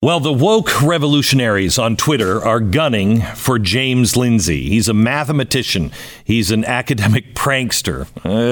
[0.00, 4.68] Well, the woke revolutionaries on Twitter are gunning for James Lindsay.
[4.68, 5.90] He's a mathematician.
[6.24, 8.06] He's an academic prankster.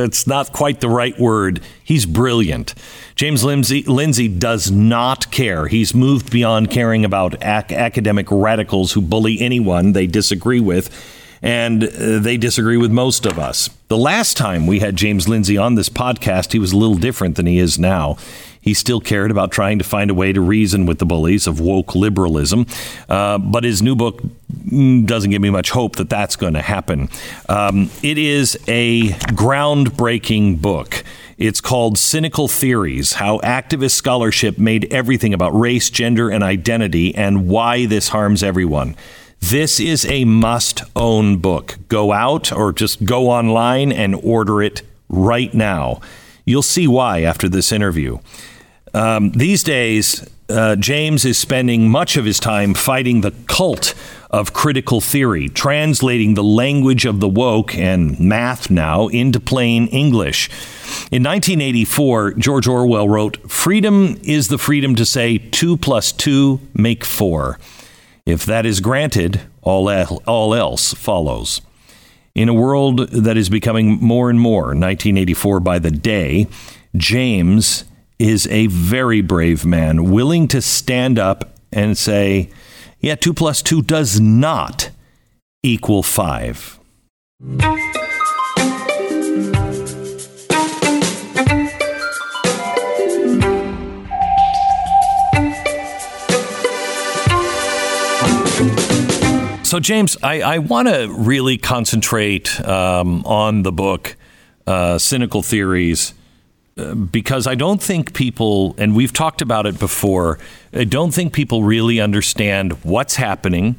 [0.04, 1.60] It's not quite the right word.
[1.84, 2.74] He's brilliant.
[3.14, 5.68] James Lindsay, Lindsay does not care.
[5.68, 10.90] He's moved beyond caring about ac- academic radicals who bully anyone they disagree with
[11.42, 13.68] and uh, they disagree with most of us.
[13.88, 17.36] The last time we had James Lindsay on this podcast, he was a little different
[17.36, 18.16] than he is now.
[18.60, 21.60] He still cared about trying to find a way to reason with the bullies of
[21.60, 22.66] woke liberalism.
[23.08, 24.20] Uh, but his new book
[24.52, 27.08] mm, doesn't give me much hope that that's going to happen.
[27.48, 31.04] Um, it is a groundbreaking book.
[31.38, 37.46] It's called Cynical Theories How Activist Scholarship Made Everything About Race, Gender, and Identity, and
[37.46, 38.96] Why This Harms Everyone.
[39.50, 41.78] This is a must own book.
[41.86, 46.00] Go out or just go online and order it right now.
[46.44, 48.18] You'll see why after this interview.
[48.92, 53.94] Um, these days, uh, James is spending much of his time fighting the cult
[54.32, 60.48] of critical theory, translating the language of the woke and math now into plain English.
[61.12, 67.04] In 1984, George Orwell wrote, Freedom is the freedom to say two plus two make
[67.04, 67.60] four.
[68.26, 69.88] If that is granted, all,
[70.26, 71.60] all else follows.
[72.34, 76.48] In a world that is becoming more and more 1984 by the day,
[76.96, 77.84] James
[78.18, 82.50] is a very brave man, willing to stand up and say,
[83.00, 84.90] yeah, two plus two does not
[85.62, 86.78] equal five.
[99.66, 104.14] So, James, I, I want to really concentrate um, on the book,
[104.64, 106.14] uh, Cynical Theories
[107.10, 110.38] because I don't think people, and we've talked about it before,
[110.72, 113.74] I don't think people really understand what's happening.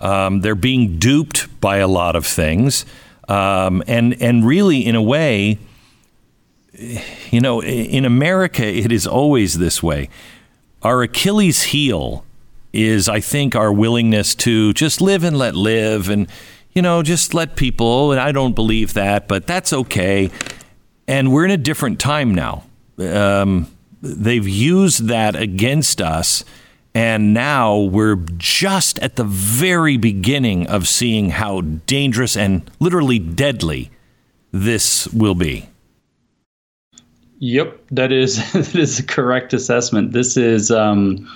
[0.00, 2.86] Um, they're being duped by a lot of things.
[3.28, 5.58] Um, and, and really, in a way,
[6.72, 10.08] you know, in America, it is always this way.
[10.82, 12.24] Our Achilles heel
[12.76, 16.28] is, I think, our willingness to just live and let live and,
[16.72, 20.30] you know, just let people, and I don't believe that, but that's okay
[21.08, 22.64] and we're in a different time now.
[22.98, 23.68] Um,
[24.02, 26.44] they've used that against us.
[26.94, 33.90] And now we're just at the very beginning of seeing how dangerous and literally deadly
[34.50, 35.68] this will be.
[37.38, 40.12] Yep, that is that is a correct assessment.
[40.12, 41.30] This is um,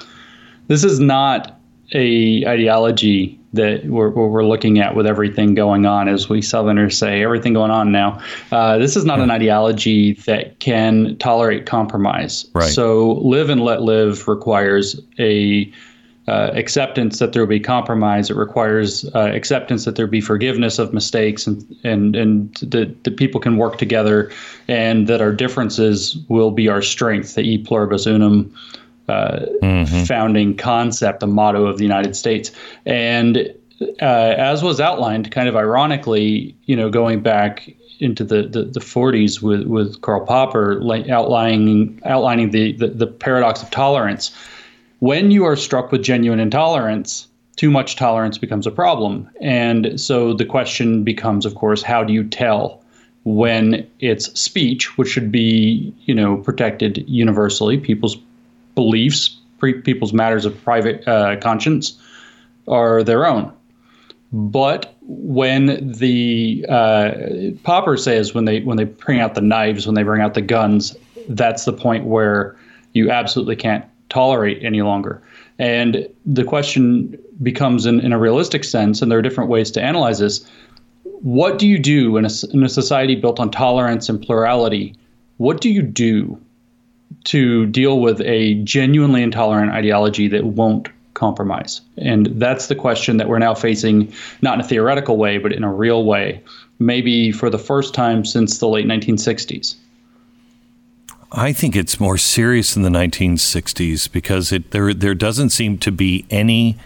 [0.71, 1.61] this is not
[1.95, 7.25] a ideology that we're, we're looking at with everything going on, as we Southerners say,
[7.25, 8.23] everything going on now.
[8.53, 12.47] Uh, this is not an ideology that can tolerate compromise.
[12.55, 12.71] Right.
[12.71, 15.73] So, live and let live requires a
[16.29, 18.31] uh, acceptance that there will be compromise.
[18.31, 23.17] It requires uh, acceptance that there be forgiveness of mistakes and and and that, that
[23.17, 24.31] people can work together,
[24.69, 27.35] and that our differences will be our strength.
[27.35, 28.55] The e pluribus unum
[29.63, 30.05] mm-hmm.
[30.05, 32.51] founding concept, the motto of the United States.
[32.87, 33.55] And
[34.01, 38.81] uh, as was outlined, kind of ironically, you know, going back into the, the, the
[38.81, 44.35] 40s with, with Karl Popper outlining outlining the, the, the paradox of tolerance.
[45.01, 47.27] When you are struck with genuine intolerance,
[47.57, 49.31] too much tolerance becomes a problem.
[49.41, 52.83] And so the question becomes, of course, how do you tell
[53.25, 58.17] when it's speech, which should be, you know, protected universally, people's
[58.75, 61.99] beliefs, people's matters of private uh, conscience,
[62.69, 63.53] are their own.
[64.33, 67.13] But when the uh,
[67.65, 70.43] Popper says when they when they bring out the knives, when they bring out the
[70.43, 70.97] guns,
[71.29, 72.57] that's the point where
[72.93, 75.23] you absolutely can't tolerate any longer.
[75.59, 79.83] And the question becomes, in, in a realistic sense, and there are different ways to
[79.83, 80.49] analyze this.
[81.23, 84.95] What do you do in a, in a society built on tolerance and plurality?
[85.37, 86.41] What do you do
[87.25, 91.81] to deal with a genuinely intolerant ideology that won't compromise?
[91.99, 94.13] And that's the question that we're now facing,
[94.43, 96.43] not in a theoretical way, but in a real way,
[96.79, 99.77] maybe for the first time since the late 1960s.
[101.33, 105.93] I think it's more serious in the 1960s because it, there there doesn't seem to
[105.93, 106.77] be any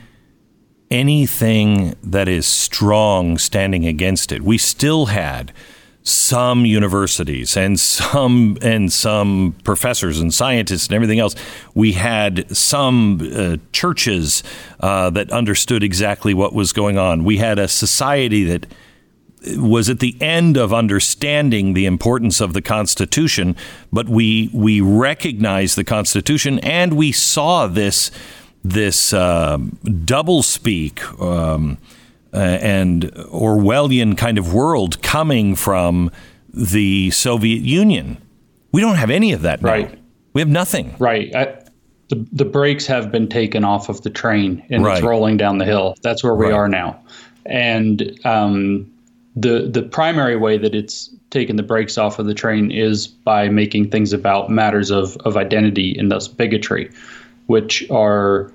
[0.90, 4.42] anything that is strong standing against it.
[4.42, 5.52] We still had
[6.04, 11.34] some universities and some and some professors and scientists and everything else.
[11.74, 14.42] We had some uh, churches
[14.80, 17.24] uh, that understood exactly what was going on.
[17.24, 18.66] We had a society that
[19.56, 23.56] was at the end of understanding the importance of the Constitution,
[23.90, 28.10] but we we recognized the Constitution and we saw this
[28.62, 29.58] this uh,
[30.04, 31.78] double speak um,
[32.34, 36.10] uh, and Orwellian kind of world coming from
[36.52, 38.18] the Soviet Union.
[38.72, 39.70] We don't have any of that now.
[39.70, 39.98] Right.
[40.32, 40.96] We have nothing.
[40.98, 41.34] Right.
[41.34, 41.64] I,
[42.08, 44.98] the, the brakes have been taken off of the train and right.
[44.98, 45.94] it's rolling down the hill.
[46.02, 46.54] That's where we right.
[46.54, 47.00] are now.
[47.46, 48.90] And um,
[49.36, 53.48] the the primary way that it's taken the brakes off of the train is by
[53.48, 56.90] making things about matters of, of identity and thus bigotry,
[57.46, 58.52] which are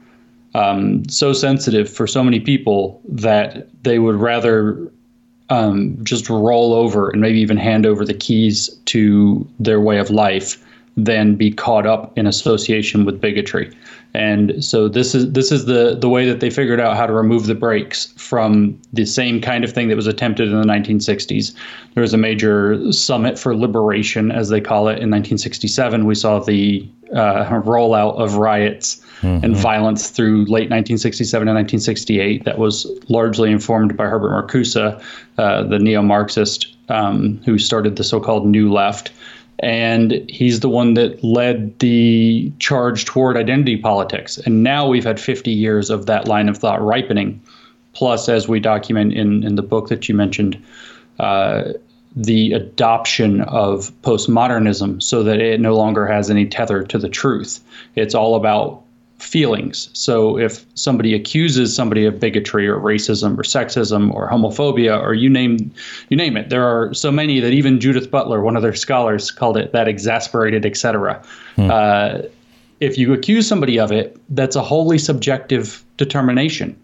[0.56, 4.92] um, so sensitive for so many people that they would rather
[5.50, 10.10] um, just roll over and maybe even hand over the keys to their way of
[10.10, 10.64] life
[10.98, 13.72] than be caught up in association with bigotry.
[14.14, 17.14] And so this is this is the the way that they figured out how to
[17.14, 21.54] remove the brakes from the same kind of thing that was attempted in the 1960s.
[21.94, 26.06] There was a major summit for liberation, as they call it, in 1967.
[26.06, 29.44] We saw the uh, rollout of riots mm-hmm.
[29.44, 32.46] and violence through late 1967 and 1968.
[32.46, 34.76] That was largely informed by Herbert Marcuse,
[35.38, 39.12] uh, the neo-Marxist um, who started the so-called New Left
[39.60, 44.38] and he's the one that led the charge toward identity politics.
[44.38, 47.42] And now we've had 50 years of that line of thought ripening.
[47.94, 50.62] Plus, as we document in, in the book that you mentioned,
[51.20, 51.74] uh,
[52.16, 57.60] the adoption of postmodernism so that it no longer has any tether to the truth.
[57.96, 58.82] It's all about
[59.20, 59.90] feelings.
[59.94, 65.30] So if somebody accuses somebody of bigotry or racism or sexism or homophobia or you
[65.30, 65.72] name
[66.10, 69.32] you name it, there are so many that even Judith Butler, one of their scholars,
[69.32, 71.22] called it that exasperated, etc.
[71.56, 71.70] Hmm.
[71.70, 72.22] Uh,
[72.80, 76.78] if you accuse somebody of it, that's a wholly subjective determination.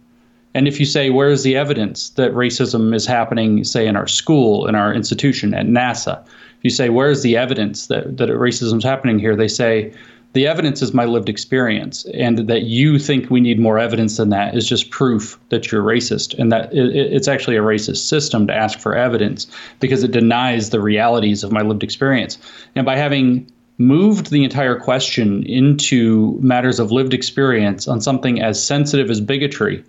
[0.53, 4.67] And if you say, where's the evidence that racism is happening, say, in our school,
[4.67, 8.83] in our institution, at NASA, if you say, where's the evidence that, that racism is
[8.83, 9.93] happening here, they say,
[10.35, 14.27] the evidence is my lived experience and that you think we need more evidence than
[14.29, 16.37] that is just proof that you're racist.
[16.37, 19.47] And that it's actually a racist system to ask for evidence
[19.79, 22.37] because it denies the realities of my lived experience.
[22.75, 28.61] And by having moved the entire question into matters of lived experience on something as
[28.61, 29.85] sensitive as bigotry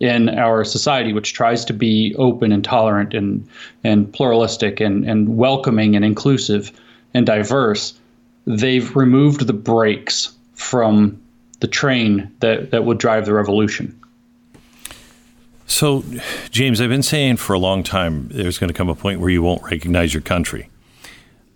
[0.00, 3.46] in our society, which tries to be open and tolerant and
[3.84, 6.72] and pluralistic and, and welcoming and inclusive
[7.12, 7.99] and diverse,
[8.46, 11.20] they've removed the brakes from
[11.60, 13.96] the train that, that would drive the revolution.
[15.66, 16.04] So,
[16.50, 19.30] James, I've been saying for a long time there's going to come a point where
[19.30, 20.68] you won't recognize your country.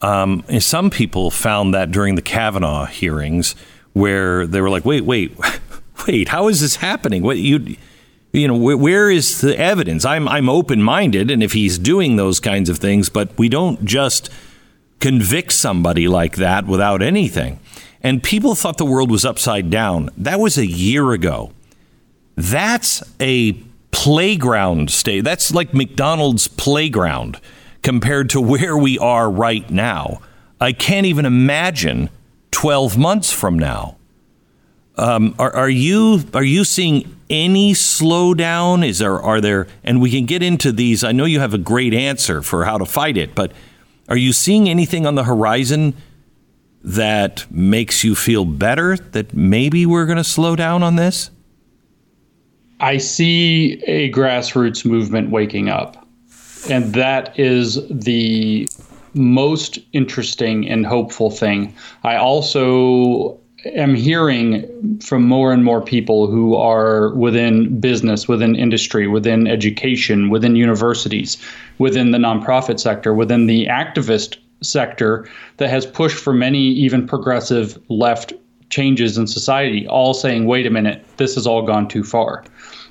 [0.03, 3.57] Um, and some people found that during the Kavanaugh hearings,
[3.93, 5.37] where they were like, "Wait, wait,
[6.07, 6.29] wait!
[6.29, 7.23] How is this happening?
[7.23, 7.77] What you,
[8.33, 12.17] you know, where, where is the evidence?" I'm I'm open minded, and if he's doing
[12.17, 14.29] those kinds of things, but we don't just
[15.05, 17.61] convict somebody like that without anything.
[18.01, 20.09] And people thought the world was upside down.
[20.17, 21.53] That was a year ago.
[22.37, 23.53] That's a
[23.91, 25.21] playground state.
[25.21, 27.39] That's like McDonald's playground
[27.83, 30.23] compared to where we are right now.
[30.59, 32.09] I can't even imagine
[32.53, 33.99] 12 months from now.
[34.97, 38.87] Um, are, are, you are you seeing any slowdown?
[38.87, 41.05] Is there are there and we can get into these.
[41.05, 43.53] I know you have a great answer for how to fight it, but
[44.09, 45.95] are you seeing anything on the horizon
[46.83, 51.31] that makes you feel better that maybe we're going to slow down on this?
[52.81, 56.07] I see a grassroots movement waking up.
[56.69, 58.69] And that is the
[59.15, 61.75] most interesting and hopeful thing.
[62.03, 69.07] I also am hearing from more and more people who are within business, within industry,
[69.07, 71.39] within education, within universities,
[71.79, 75.29] within the nonprofit sector, within the activist sector
[75.59, 78.33] that has pushed for many even progressive left
[78.71, 82.45] changes in society, all saying, wait a minute, this has all gone too far.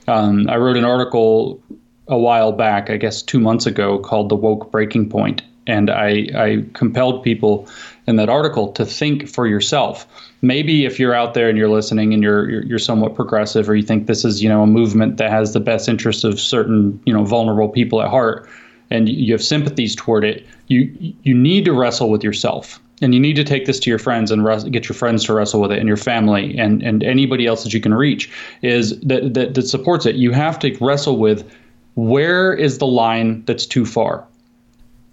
[0.07, 1.61] Um, I wrote an article
[2.07, 5.41] a while back, I guess two months ago, called The Woke Breaking Point.
[5.65, 7.67] And I, I compelled people
[8.07, 10.05] in that article to think for yourself.
[10.41, 13.75] Maybe if you're out there and you're listening and you're, you're, you're somewhat progressive, or
[13.75, 17.00] you think this is you know a movement that has the best interests of certain
[17.05, 18.50] you know vulnerable people at heart,
[18.89, 20.93] and you have sympathies toward it, you
[21.24, 24.31] you need to wrestle with yourself, and you need to take this to your friends
[24.31, 27.45] and res- get your friends to wrestle with it, and your family, and and anybody
[27.45, 28.29] else that you can reach
[28.62, 30.15] is that that, that supports it.
[30.15, 31.50] You have to wrestle with
[31.95, 34.25] where is the line that's too far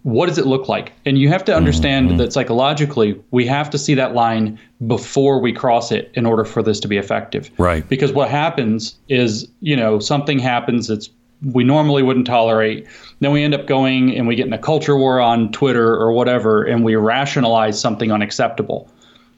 [0.02, 0.92] what does it look like?
[1.04, 2.19] And you have to understand mm-hmm.
[2.19, 6.62] that psychologically, we have to see that line before we cross it in order for
[6.62, 7.50] this to be effective.
[7.59, 7.87] Right.
[7.88, 11.11] Because what happens is, you know, something happens that's
[11.42, 12.87] we normally wouldn't tolerate.
[13.21, 16.12] Then we end up going and we get in a culture war on Twitter or
[16.12, 18.90] whatever, and we rationalize something unacceptable.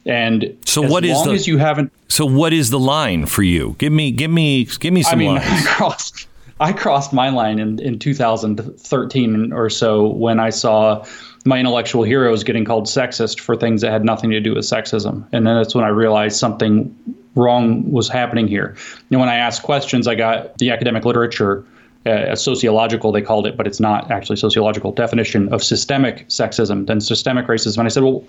[0.05, 1.93] And so, what is the, as you haven't?
[2.09, 3.77] So, what is the line for you?
[3.79, 5.15] Give me, give me, give me some.
[5.15, 5.35] I mean,
[5.81, 6.27] lines.
[6.63, 11.05] I crossed, my line in in 2013 or so when I saw
[11.45, 15.27] my intellectual heroes getting called sexist for things that had nothing to do with sexism,
[15.33, 16.95] and then that's when I realized something
[17.35, 18.77] wrong was happening here.
[19.11, 21.65] And when I asked questions, I got the academic literature
[22.05, 26.87] uh, a sociological, they called it, but it's not actually sociological definition of systemic sexism
[26.87, 27.79] than systemic racism.
[27.79, 28.25] And I said, well,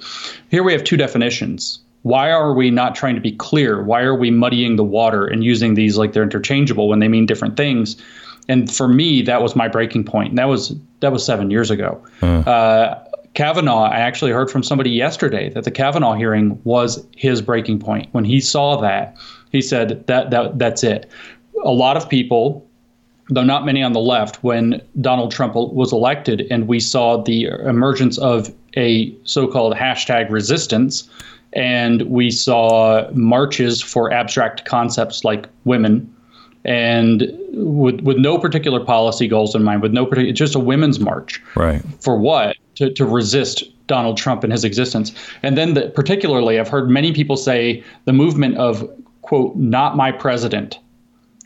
[0.49, 1.79] here we have two definitions.
[2.03, 3.81] Why are we not trying to be clear?
[3.81, 7.25] Why are we muddying the water and using these like they're interchangeable when they mean
[7.25, 7.95] different things?
[8.49, 10.29] And for me, that was my breaking point.
[10.29, 12.03] And that was that was seven years ago.
[12.21, 12.39] Uh.
[12.39, 17.79] Uh, Kavanaugh, I actually heard from somebody yesterday that the Kavanaugh hearing was his breaking
[17.79, 18.07] point.
[18.11, 19.15] When he saw that,
[19.51, 21.09] he said that that that's it.
[21.63, 22.67] A lot of people
[23.29, 27.45] though not many on the left, when Donald Trump was elected and we saw the
[27.65, 31.09] emergence of a so called hashtag resistance,
[31.53, 36.12] and we saw marches for abstract concepts like women.
[36.65, 40.99] And with with no particular policy goals in mind, with no particular, just a women's
[40.99, 41.41] march.
[41.55, 41.81] Right.
[41.99, 42.57] For what?
[42.75, 45.13] To, to resist Donald Trump and his existence.
[45.43, 48.89] And then, the, particularly, I've heard many people say the movement of,
[49.21, 50.79] quote, not my president,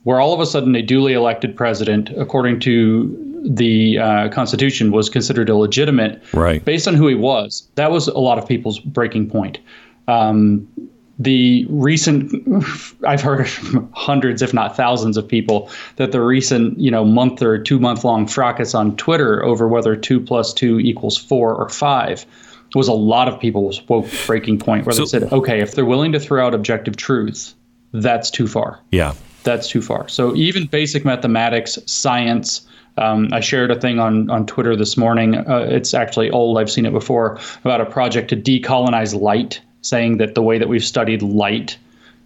[0.04, 5.10] where all of a sudden a duly elected president, according to the uh, Constitution, was
[5.10, 6.64] considered illegitimate right.
[6.64, 7.68] based on who he was.
[7.76, 9.58] That was a lot of people's breaking point.
[10.08, 10.66] Um,
[11.20, 12.32] the recent,
[13.06, 13.48] I've heard
[13.94, 18.04] hundreds, if not thousands, of people that the recent, you know, month or two month
[18.04, 22.26] long fracas on Twitter over whether two plus two equals four or five
[22.76, 25.86] was a lot of people's woke breaking point where so, they said, okay, if they're
[25.86, 27.56] willing to throw out objective truth,
[27.94, 28.80] that's too far.
[28.92, 29.14] Yeah
[29.48, 30.08] that's too far.
[30.10, 32.68] So even basic mathematics, science.
[32.98, 35.36] Um, I shared a thing on on Twitter this morning.
[35.36, 36.58] Uh, it's actually old.
[36.58, 40.68] I've seen it before about a project to decolonize light, saying that the way that
[40.68, 41.78] we've studied light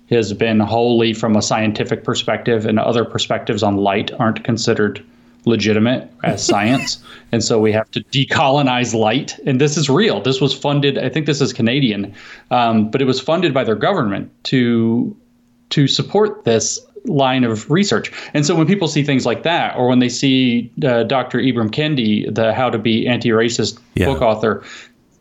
[0.09, 5.03] has been wholly from a scientific perspective, and other perspectives on light aren't considered
[5.45, 7.03] legitimate as science.
[7.31, 9.39] and so we have to decolonize light.
[9.45, 10.21] And this is real.
[10.21, 12.13] This was funded, I think this is Canadian,
[12.51, 15.15] um, but it was funded by their government to
[15.69, 18.11] to support this line of research.
[18.33, 21.39] And so when people see things like that, or when they see uh, Dr.
[21.39, 24.07] Ibram Kendi, the How to Be Anti-Racist yeah.
[24.07, 24.63] book author,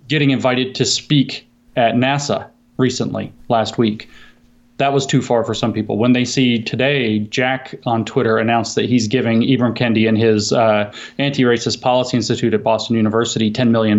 [0.09, 1.49] getting invited to speak
[1.81, 2.47] at NASA
[2.77, 4.09] recently, last week,
[4.77, 5.99] that was too far for some people.
[5.99, 10.53] When they see today, Jack on Twitter announced that he's giving Ibram Kendi and his
[10.53, 13.99] uh, Anti-Racist Policy Institute at Boston University $10 million.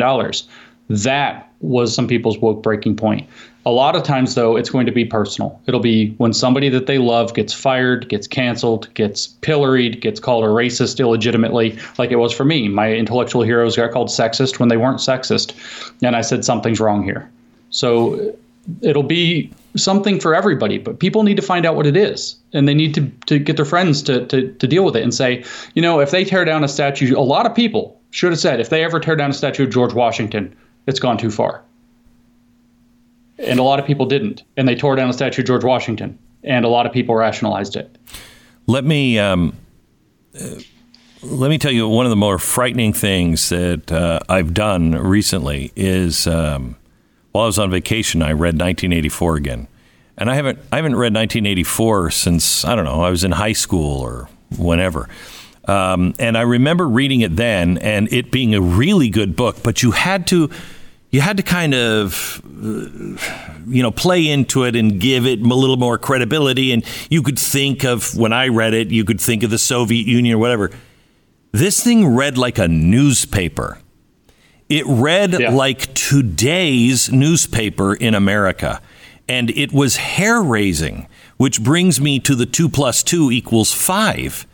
[0.89, 3.27] That was some people's woke breaking point.
[3.65, 5.61] A lot of times, though, it's going to be personal.
[5.67, 10.43] It'll be when somebody that they love gets fired, gets canceled, gets pilloried, gets called
[10.43, 12.67] a racist illegitimately, like it was for me.
[12.69, 15.53] My intellectual heroes got called sexist when they weren't sexist.
[16.01, 17.29] And I said, something's wrong here.
[17.71, 18.35] So
[18.81, 22.35] it'll be something for everybody, but people need to find out what it is.
[22.53, 25.13] And they need to, to get their friends to, to, to deal with it and
[25.13, 28.39] say, you know, if they tear down a statue, a lot of people should have
[28.39, 31.63] said, if they ever tear down a statue of George Washington, it's gone too far
[33.41, 36.17] and a lot of people didn't, and they tore down the statue of George Washington,
[36.43, 37.97] and a lot of people rationalized it.
[38.67, 39.55] Let me um,
[40.39, 40.59] uh,
[41.23, 45.71] let me tell you one of the more frightening things that uh, I've done recently
[45.75, 46.75] is um,
[47.31, 49.67] while I was on vacation, I read 1984 again,
[50.17, 53.53] and I haven't I haven't read 1984 since I don't know I was in high
[53.53, 55.07] school or whenever.
[55.65, 59.83] Um, and I remember reading it then, and it being a really good book, but
[59.83, 60.49] you had to
[61.11, 62.41] you had to kind of
[63.67, 66.71] you know play into it and give it a little more credibility.
[66.71, 70.07] And you could think of when i read it you could think of the soviet
[70.07, 70.71] union or whatever.
[71.51, 73.77] This thing read like a newspaper
[74.71, 75.51] it read yeah.
[75.51, 78.81] like today's newspaper in america
[79.27, 84.47] and it was hair raising which brings me to the 2 plus 2 equals 5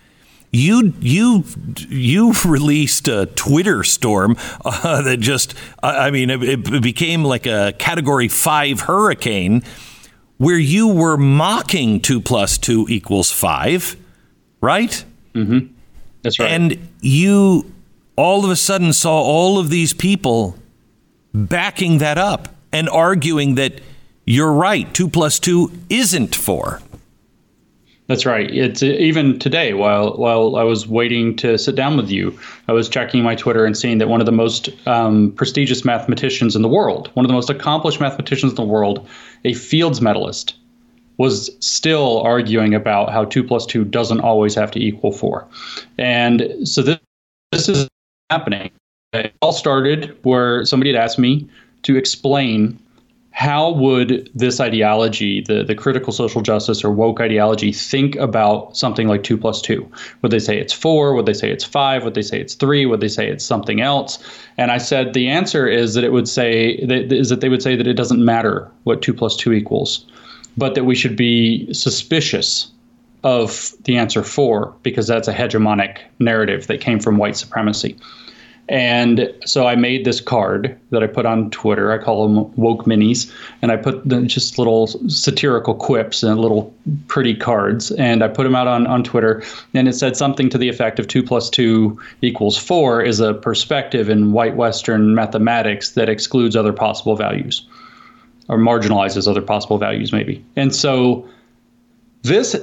[0.52, 1.44] you you
[1.90, 7.74] you released a Twitter storm uh, that just I mean it, it, became like a
[7.78, 9.64] Category Five hurricane,
[10.38, 13.96] where you were mocking two plus two equals five,
[14.62, 15.04] right?
[15.34, 15.74] Mm-hmm.
[16.24, 16.52] That's right.
[16.52, 17.72] And you
[18.18, 20.58] all of a sudden saw all of these people
[21.34, 23.80] backing that up and arguing that
[24.26, 26.82] you're right, two plus two isn't four.
[28.08, 28.50] That's right.
[28.50, 32.88] It's even today while while I was waiting to sit down with you, I was
[32.88, 36.70] checking my Twitter and seeing that one of the most um, prestigious mathematicians in the
[36.70, 39.08] world, one of the most accomplished mathematicians in the world,
[39.44, 40.56] a Fields medalist,
[41.18, 45.46] was still arguing about how two plus two doesn't always have to equal four,
[45.98, 47.00] and so this
[47.52, 47.90] this is
[48.30, 48.72] happening.
[49.14, 51.48] It all started where somebody had asked me
[51.84, 52.80] to explain
[53.32, 59.08] how would this ideology, the, the critical social justice or woke ideology, think about something
[59.08, 59.90] like two plus two?
[60.22, 61.14] Would they say it's four?
[61.14, 62.04] Would they say it's five?
[62.04, 62.88] Would they say it's three?
[62.88, 64.18] Would they say it's something else?
[64.58, 67.62] And I said the answer is that it would say that is that they would
[67.62, 70.04] say that it doesn't matter what two plus two equals,
[70.58, 72.72] but that we should be suspicious
[73.24, 77.98] of the answer four because that's a hegemonic narrative that came from white supremacy.
[78.70, 81.92] And so I made this card that I put on Twitter.
[81.92, 83.32] I call them woke minis.
[83.62, 86.74] And I put the, just little satirical quips and little
[87.08, 87.92] pretty cards.
[87.92, 89.42] And I put them out on, on Twitter.
[89.74, 93.36] And it said something to the effect of two plus two equals four is a
[93.36, 97.66] perspective in white Western mathematics that excludes other possible values
[98.50, 100.44] or marginalizes other possible values, maybe.
[100.58, 101.28] And so
[102.24, 102.56] this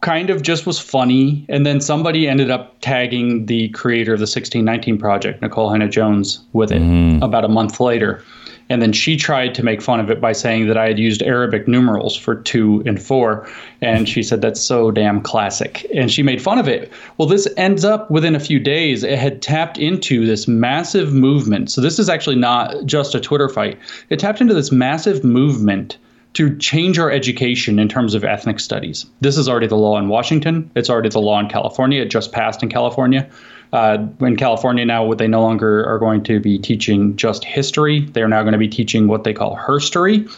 [0.00, 1.44] kind of just was funny.
[1.48, 6.72] And then somebody ended up tagging the creator of the 1619 project, Nikole Hannah-Jones, with
[6.72, 7.22] it mm.
[7.22, 8.22] about a month later.
[8.70, 11.22] And then she tried to make fun of it by saying that I had used
[11.22, 13.46] Arabic numerals for two and four.
[13.80, 15.84] And she said, that's so damn classic.
[15.92, 16.90] And she made fun of it.
[17.18, 21.72] Well, this ends up within a few days, it had tapped into this massive movement.
[21.72, 23.76] So this is actually not just a Twitter fight,
[24.08, 25.98] it tapped into this massive movement
[26.34, 29.06] to change our education in terms of ethnic studies.
[29.20, 30.70] This is already the law in Washington.
[30.76, 32.02] It's already the law in California.
[32.02, 33.28] It just passed in California.
[33.72, 38.00] Uh, in California now, they no longer are going to be teaching just history.
[38.00, 40.32] They're now going to be teaching what they call herstory.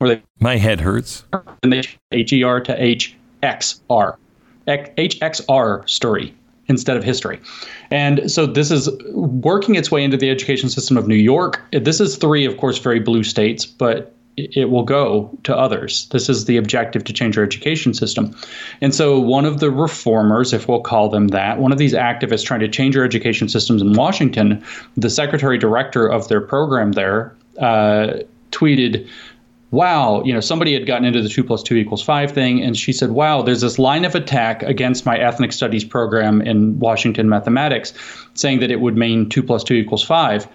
[0.00, 1.24] They, My head hurts.
[1.62, 4.18] And they H E R to H X R.
[4.66, 6.34] H X R story
[6.70, 7.38] instead of history.
[7.90, 11.60] And so this is working its way into the education system of New York.
[11.72, 16.08] This is three, of course, very blue states, but it will go to others.
[16.10, 18.34] This is the objective to change our education system.
[18.80, 22.44] And so, one of the reformers, if we'll call them that, one of these activists
[22.44, 24.64] trying to change our education systems in Washington,
[24.96, 28.20] the secretary director of their program there, uh,
[28.52, 29.06] tweeted
[29.70, 32.76] wow, you know, somebody had gotten into the two plus two equals five thing, and
[32.76, 37.28] she said, wow, there's this line of attack against my ethnic studies program in Washington
[37.28, 37.92] mathematics,
[38.34, 40.48] saying that it would mean two plus two equals five.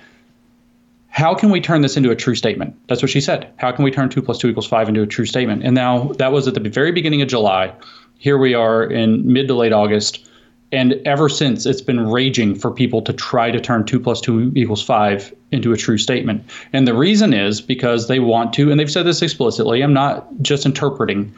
[1.08, 2.76] How can we turn this into a true statement?
[2.88, 3.50] That's what she said.
[3.56, 5.64] How can we turn two plus two equals five into a true statement?
[5.64, 7.74] And now that was at the very beginning of July.
[8.18, 10.30] Here we are in mid to late August
[10.76, 14.52] and ever since, it's been raging for people to try to turn 2 plus 2
[14.56, 16.44] equals 5 into a true statement.
[16.74, 20.28] And the reason is because they want to, and they've said this explicitly, I'm not
[20.42, 21.34] just interpreting,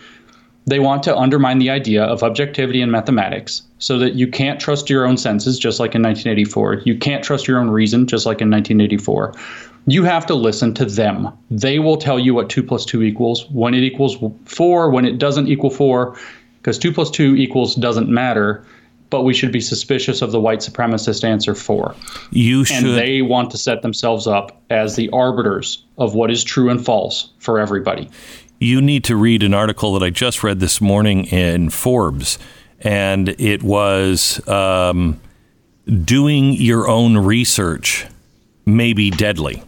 [0.66, 4.90] they want to undermine the idea of objectivity in mathematics so that you can't trust
[4.90, 6.82] your own senses, just like in 1984.
[6.86, 9.34] You can't trust your own reason, just like in 1984.
[9.86, 11.30] You have to listen to them.
[11.52, 15.20] They will tell you what 2 plus 2 equals, when it equals 4, when it
[15.20, 16.18] doesn't equal 4,
[16.58, 18.66] because 2 plus 2 equals doesn't matter
[19.10, 21.96] but we should be suspicious of the white supremacist answer four.
[22.32, 22.86] You should.
[22.86, 26.84] And they want to set themselves up as the arbiters of what is true and
[26.84, 28.10] false for everybody.
[28.60, 32.40] You need to read an article that I just read this morning in Forbes,
[32.82, 35.20] and it was um,
[36.04, 38.06] doing your own research
[38.66, 39.64] may be deadly.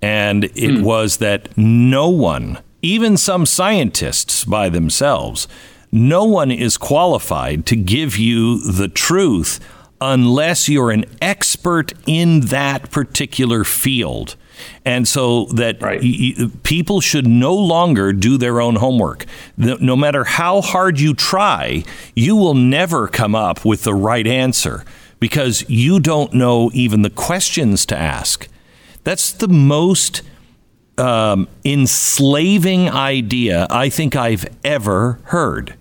[0.00, 0.82] And it hmm.
[0.82, 5.48] was that no one, even some scientists by themselves,
[5.90, 9.60] no one is qualified to give you the truth
[10.00, 14.36] unless you're an expert in that particular field.
[14.84, 16.00] And so that right.
[16.02, 19.24] y- people should no longer do their own homework.
[19.56, 24.84] no matter how hard you try, you will never come up with the right answer
[25.20, 28.48] because you don't know even the questions to ask.
[29.04, 30.22] That's the most
[30.98, 35.74] um, enslaving idea I think I've ever heard.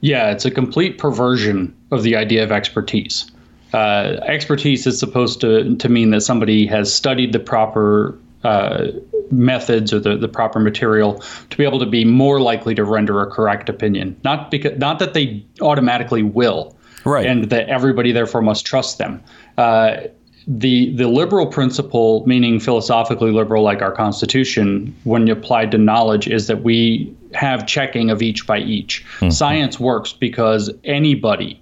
[0.00, 3.30] Yeah, it's a complete perversion of the idea of expertise.
[3.72, 8.88] Uh, expertise is supposed to, to mean that somebody has studied the proper uh,
[9.30, 13.20] methods or the, the proper material to be able to be more likely to render
[13.22, 14.18] a correct opinion.
[14.24, 19.22] Not because not that they automatically will, right, and that everybody therefore must trust them.
[19.56, 19.98] Uh,
[20.46, 26.46] the the liberal principle, meaning philosophically liberal, like our Constitution, when applied to knowledge, is
[26.48, 29.04] that we have checking of each by each.
[29.16, 29.30] Mm-hmm.
[29.30, 31.60] Science works because anybody,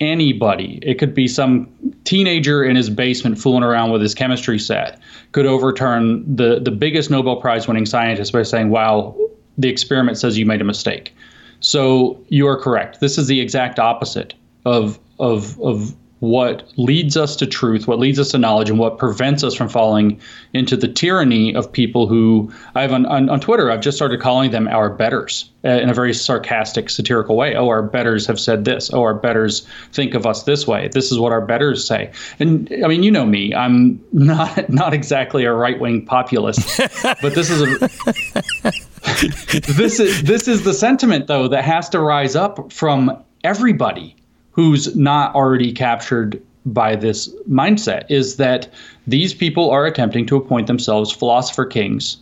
[0.00, 1.68] anybody, it could be some
[2.04, 4.98] teenager in his basement fooling around with his chemistry set,
[5.32, 9.16] could overturn the the biggest Nobel Prize winning scientist by saying, "Wow,
[9.58, 11.14] the experiment says you made a mistake."
[11.60, 13.00] So you are correct.
[13.00, 18.18] This is the exact opposite of of of what leads us to truth, what leads
[18.18, 20.20] us to knowledge, and what prevents us from falling
[20.52, 24.50] into the tyranny of people who I've on, on, on Twitter, I've just started calling
[24.50, 27.54] them our betters uh, in a very sarcastic, satirical way.
[27.54, 28.92] Oh, our betters have said this.
[28.92, 30.88] Oh, our betters think of us this way.
[30.88, 32.10] This is what our betters say.
[32.40, 37.34] And I mean, you know me, I'm not not exactly a right wing populist, but
[37.34, 37.78] this is a
[39.72, 44.16] this is this is the sentiment though that has to rise up from everybody
[44.58, 48.68] who's not already captured by this mindset is that
[49.06, 52.16] these people are attempting to appoint themselves philosopher kings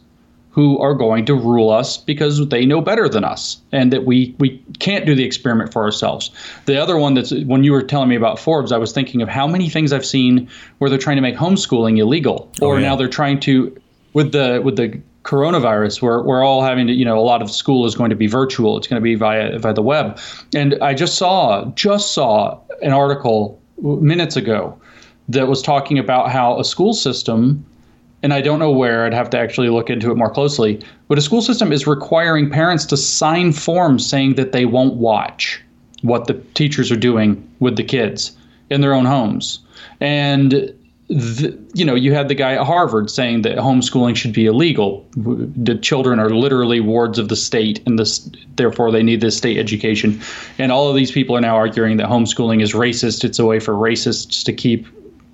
[0.50, 4.34] who are going to rule us because they know better than us and that we
[4.38, 6.30] we can't do the experiment for ourselves.
[6.66, 9.30] The other one that's when you were telling me about Forbes, I was thinking of
[9.30, 10.46] how many things I've seen
[10.76, 12.88] where they're trying to make homeschooling illegal oh, or oh, yeah.
[12.88, 13.74] now they're trying to
[14.12, 17.50] with the with the coronavirus we're, we're all having to you know a lot of
[17.50, 18.76] school is going to be virtual.
[18.76, 20.18] It's going to be via via the web.
[20.54, 24.78] And i just saw just saw an article minutes ago
[25.28, 27.64] that was talking about how a school system
[28.22, 31.18] and i don't know where i'd have to actually look into it more closely but
[31.18, 35.60] a school system is requiring parents to sign forms saying that they won't watch
[36.02, 38.36] what the teachers are doing with the kids
[38.70, 39.60] in their own homes.
[40.00, 40.72] And
[41.08, 45.08] the, you know, you had the guy at Harvard saying that homeschooling should be illegal.
[45.14, 49.56] The children are literally wards of the state, and this, therefore, they need this state
[49.56, 50.20] education.
[50.58, 53.22] And all of these people are now arguing that homeschooling is racist.
[53.24, 54.86] It's a way for racists to keep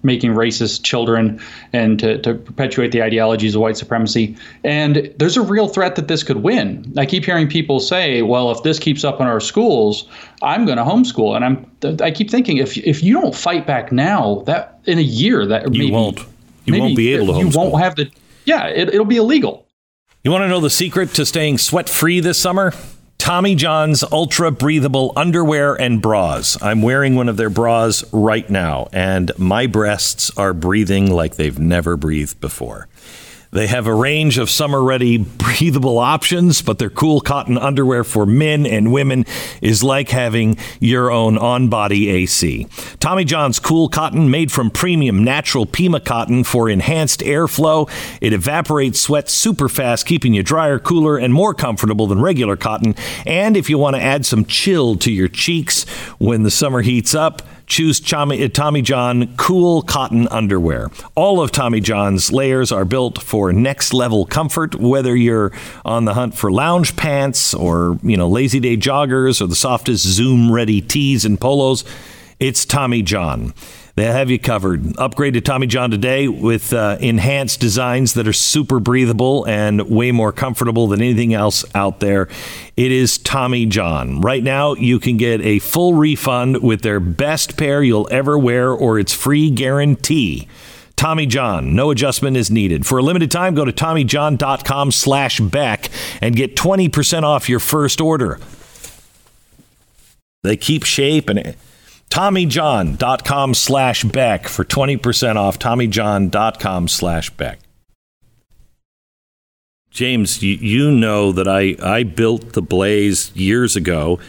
[0.03, 1.41] making racist children
[1.73, 4.37] and to, to perpetuate the ideologies of white supremacy.
[4.65, 6.93] And there's a real threat that this could win.
[6.97, 10.09] I keep hearing people say, well, if this keeps up in our schools,
[10.43, 11.37] I'm going to homeschool.
[11.37, 15.03] And I'm, I keep thinking, if, if you don't fight back now, that in a
[15.03, 16.21] year, that you maybe, won't.
[16.65, 17.53] You maybe won't be able to homeschool.
[17.53, 18.11] You won't have the,
[18.45, 19.67] yeah, it, it'll be illegal.
[20.25, 22.73] You want to know the secret to staying sweat free this summer?
[23.23, 26.61] Tommy John's ultra breathable underwear and bras.
[26.61, 31.57] I'm wearing one of their bras right now, and my breasts are breathing like they've
[31.57, 32.89] never breathed before.
[33.55, 38.25] They have a range of summer ready breathable options, but their cool cotton underwear for
[38.25, 39.27] men and women
[39.61, 42.67] is like having your own on body AC.
[42.99, 47.91] Tommy John's cool cotton, made from premium natural Pima cotton for enhanced airflow.
[48.23, 52.95] It evaporates sweat super fast, keeping you drier, cooler, and more comfortable than regular cotton.
[53.27, 55.87] And if you want to add some chill to your cheeks
[56.19, 60.91] when the summer heats up, choose Tommy, uh, John cool cotton underwear.
[61.15, 65.53] All of Tommy John's layers are built for next level comfort, whether you're
[65.85, 70.05] on the hunt for lounge pants or, you know, lazy day joggers or the softest
[70.05, 71.85] Zoom ready tees and polos.
[72.39, 73.55] It's Tommy John.
[73.95, 74.97] They have you covered.
[74.99, 80.13] Upgrade to Tommy John today with uh, enhanced designs that are super breathable and way
[80.13, 82.29] more comfortable than anything else out there.
[82.75, 84.23] It is Tommy John.
[84.23, 88.71] Right now, you can get a full refund with their best pair you'll ever wear
[88.71, 90.49] or its free guarantee.
[90.97, 91.75] Tommy John.
[91.75, 92.87] No adjustment is needed.
[92.87, 95.91] For a limited time, go to TommyJohn.com slash Beck
[96.23, 98.39] and get 20% off your first order.
[100.43, 101.57] They keep shape and
[102.13, 105.59] TommyJohn.com slash Beck for 20% off.
[105.59, 107.59] TommyJohn.com slash Beck.
[109.91, 114.21] James, you, you, know that I, I built the Blaze years ago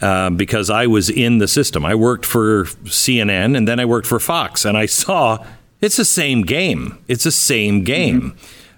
[0.00, 1.84] uh, because I was in the system.
[1.84, 5.44] I worked for CNN and then I worked for Fox, and I saw
[5.82, 6.96] it's the same game.
[7.08, 8.32] It's the same game.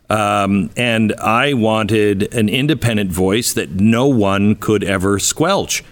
[0.09, 0.13] Mm-hmm.
[0.13, 5.85] Um, and I wanted an independent voice that no one could ever squelch.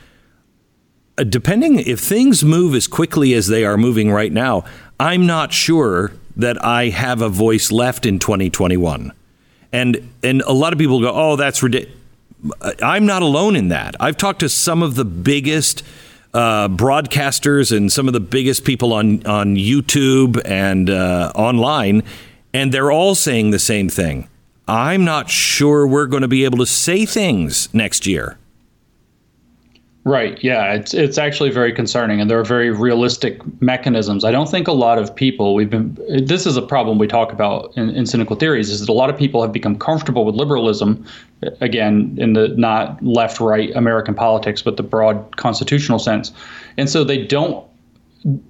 [1.19, 4.65] Uh, depending if things move as quickly as they are moving right now,
[5.01, 9.13] I'm not sure that I have a voice left in 2021.
[9.73, 11.97] And and a lot of people go, "Oh, that's ridiculous."
[12.81, 13.97] I'm not alone in that.
[14.01, 15.83] I've talked to some of the biggest
[16.33, 22.03] uh, broadcasters and some of the biggest people on on YouTube and uh, online,
[22.55, 24.29] and they're all saying the same thing.
[24.69, 28.39] I'm not sure we're going to be able to say things next year.
[30.09, 30.43] Right.
[30.43, 30.73] Yeah.
[30.73, 34.25] It's it's actually very concerning, and there are very realistic mechanisms.
[34.25, 35.99] I don't think a lot of people we've been.
[36.09, 38.71] This is a problem we talk about in, in cynical theories.
[38.71, 41.05] Is that a lot of people have become comfortable with liberalism,
[41.61, 46.33] again in the not left right American politics, but the broad constitutional sense,
[46.79, 47.63] and so they don't.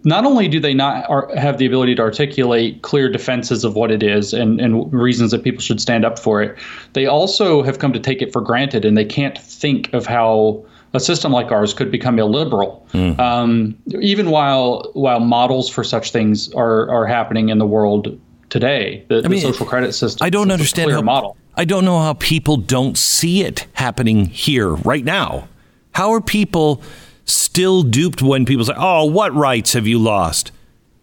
[0.04, 4.02] Not only do they not have the ability to articulate clear defenses of what it
[4.04, 6.56] is and, and reasons that people should stand up for it,
[6.92, 10.64] they also have come to take it for granted, and they can't think of how
[10.94, 12.86] a system like ours could become illiberal.
[12.92, 13.18] Mm.
[13.18, 19.04] Um, even while while models for such things are are happening in the world today,
[19.08, 20.24] the, I mean, the social credit system.
[20.24, 21.36] I don't understand how model.
[21.56, 25.48] I don't know how people don't see it happening here right now.
[25.92, 26.82] How are people
[27.24, 30.52] still duped when people say, "Oh, what rights have you lost?"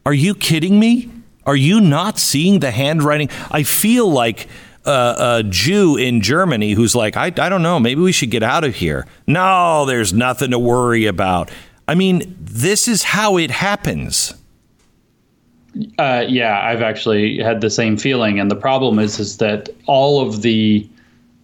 [0.06, 1.10] Are you kidding me?
[1.46, 3.30] Are you not seeing the handwriting?
[3.52, 4.48] I feel like
[4.86, 8.64] a Jew in Germany who's like, I, I don't know, maybe we should get out
[8.64, 9.06] of here.
[9.28, 11.50] No, there's nothing to worry about.
[11.88, 14.34] I mean, this is how it happens.
[16.00, 20.22] Uh, yeah, I've actually had the same feeling, and the problem is is that all
[20.26, 20.90] of the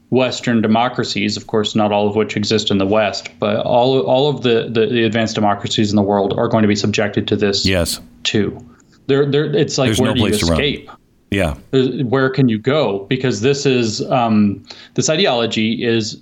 [0.10, 4.30] Western democracies, of course, not all of which exist in the West, but all all
[4.30, 7.36] of the, the, the advanced democracies in the world are going to be subjected to
[7.36, 7.66] this.
[7.66, 8.00] Yes.
[8.24, 8.58] Too.
[9.08, 10.88] They're, they're, it's like There's where no do you escape?
[10.88, 10.98] run.
[11.32, 11.56] Yeah.
[11.72, 13.06] Where can you go?
[13.10, 14.64] Because this is um,
[14.96, 16.22] this ideology is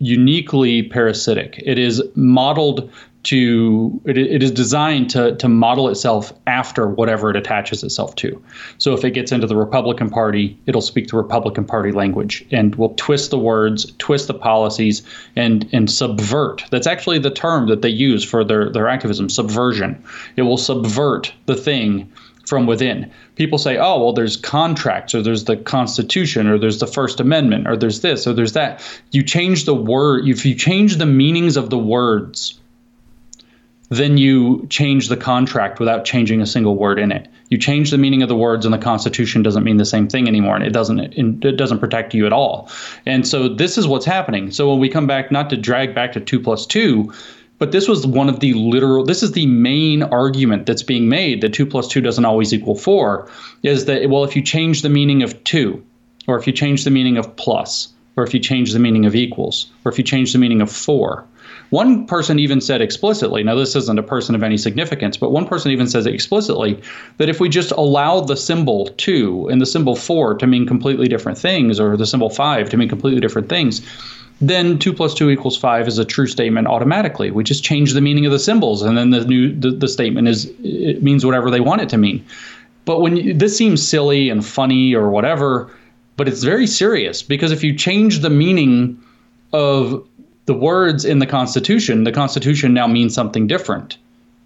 [0.00, 1.60] uniquely parasitic.
[1.64, 2.90] It is modeled
[3.24, 8.42] to it, it is designed to to model itself after whatever it attaches itself to.
[8.78, 12.74] So if it gets into the Republican Party, it'll speak the Republican Party language and
[12.76, 15.02] will twist the words, twist the policies,
[15.36, 16.64] and and subvert.
[16.70, 20.02] That's actually the term that they use for their their activism, subversion.
[20.36, 22.10] It will subvert the thing
[22.48, 23.10] from within.
[23.36, 27.68] People say, oh, well, there's contracts, or there's the Constitution, or there's the First Amendment,
[27.68, 28.82] or there's this, or there's that.
[29.12, 32.58] You change the word, if you change the meanings of the words,
[33.90, 37.28] then you change the contract without changing a single word in it.
[37.48, 40.28] You change the meaning of the words, and the Constitution doesn't mean the same thing
[40.28, 42.70] anymore, and it doesn't it doesn't protect you at all.
[43.06, 44.50] And so this is what's happening.
[44.50, 47.10] So when we come back, not to drag back to two plus two,
[47.58, 51.40] but this was one of the literal, this is the main argument that's being made
[51.40, 53.28] that two plus two doesn't always equal four
[53.62, 55.84] is that, well, if you change the meaning of two,
[56.26, 59.14] or if you change the meaning of plus, or if you change the meaning of
[59.14, 61.24] equals, or if you change the meaning of four.
[61.70, 65.46] One person even said explicitly, now this isn't a person of any significance, but one
[65.46, 66.80] person even says explicitly
[67.18, 71.08] that if we just allow the symbol two and the symbol four to mean completely
[71.08, 73.82] different things, or the symbol five to mean completely different things,
[74.40, 77.30] then 2 plus 2 equals 5 is a true statement automatically.
[77.30, 80.28] We just change the meaning of the symbols, and then the new the, the statement
[80.28, 82.24] is it means whatever they want it to mean.
[82.84, 85.70] But when you, this seems silly and funny or whatever,
[86.16, 89.00] but it's very serious because if you change the meaning
[89.52, 90.06] of
[90.46, 93.98] the words in the Constitution, the Constitution now means something different,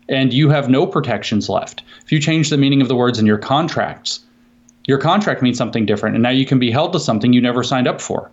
[0.09, 1.83] and you have no protections left.
[2.05, 4.21] If you change the meaning of the words in your contracts,
[4.87, 7.63] your contract means something different, and now you can be held to something you never
[7.63, 8.31] signed up for.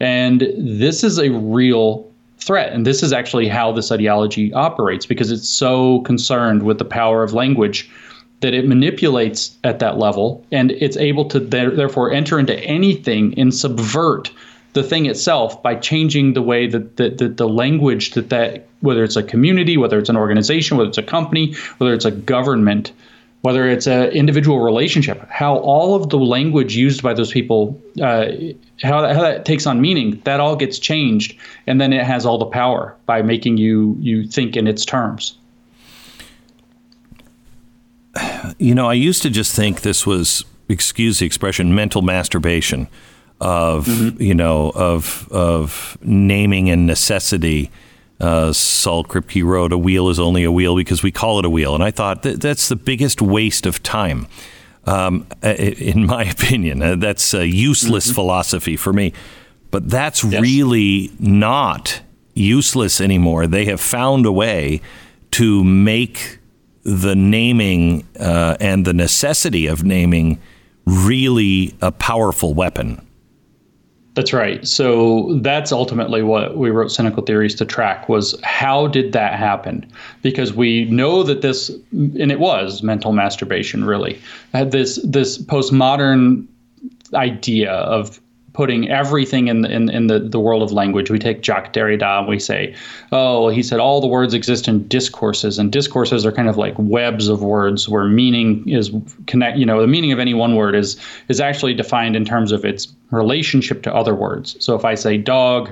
[0.00, 2.72] And this is a real threat.
[2.72, 7.22] And this is actually how this ideology operates because it's so concerned with the power
[7.22, 7.90] of language
[8.40, 13.54] that it manipulates at that level and it's able to therefore enter into anything and
[13.54, 14.30] subvert
[14.72, 19.04] the thing itself by changing the way that, that, that the language that that whether
[19.04, 22.92] it's a community whether it's an organization whether it's a company whether it's a government
[23.42, 28.26] whether it's an individual relationship, how all of the language used by those people, uh,
[28.82, 32.26] how, that, how that takes on meaning, that all gets changed, and then it has
[32.26, 35.36] all the power by making you you think in its terms.
[38.58, 42.88] You know, I used to just think this was, excuse the expression, mental masturbation
[43.40, 44.20] of mm-hmm.
[44.20, 47.70] you know of of naming and necessity
[48.20, 51.50] uh, Saul Kripke wrote, "A wheel is only a wheel because we call it a
[51.50, 54.26] wheel," and I thought that that's the biggest waste of time.
[54.84, 58.14] Um, in my opinion, uh, that's a useless mm-hmm.
[58.14, 59.12] philosophy for me.
[59.70, 60.42] But that's yes.
[60.42, 62.00] really not
[62.34, 63.46] useless anymore.
[63.46, 64.80] They have found a way
[65.32, 66.38] to make
[66.82, 70.40] the naming uh, and the necessity of naming
[70.86, 73.06] really a powerful weapon.
[74.14, 74.66] That's right.
[74.66, 79.86] So that's ultimately what we wrote Cynical Theories to track was how did that happen?
[80.22, 84.20] Because we know that this, and it was mental masturbation, really.
[84.52, 86.46] Had this this postmodern
[87.14, 88.20] idea of
[88.52, 91.10] putting everything in the, in, in the, the world of language.
[91.10, 92.74] We take Jacques Derrida and we say,
[93.12, 96.74] oh, he said all the words exist in discourses, and discourses are kind of like
[96.78, 98.90] webs of words where meaning is
[99.26, 99.56] connect.
[99.56, 100.96] You know, the meaning of any one word is
[101.28, 104.56] is actually defined in terms of its relationship to other words.
[104.64, 105.70] So if I say dog,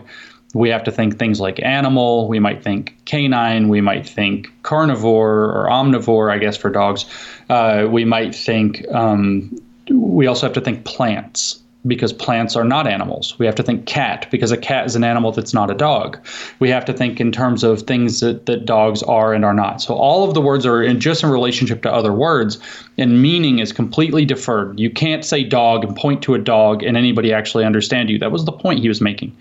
[0.54, 2.28] we have to think things like animal.
[2.28, 3.68] We might think canine.
[3.68, 7.04] We might think carnivore or omnivore, I guess, for dogs.
[7.50, 8.86] Uh, we might think.
[8.92, 9.60] Um,
[9.90, 13.36] we also have to think plants because plants are not animals.
[13.38, 16.18] We have to think cat because a cat is an animal that's not a dog.
[16.60, 19.80] We have to think in terms of things that, that dogs are and are not.
[19.80, 22.58] So all of the words are in just in relationship to other words,
[22.98, 24.78] and meaning is completely deferred.
[24.78, 28.18] You can't say dog and point to a dog and anybody actually understand you.
[28.18, 29.36] That was the point he was making.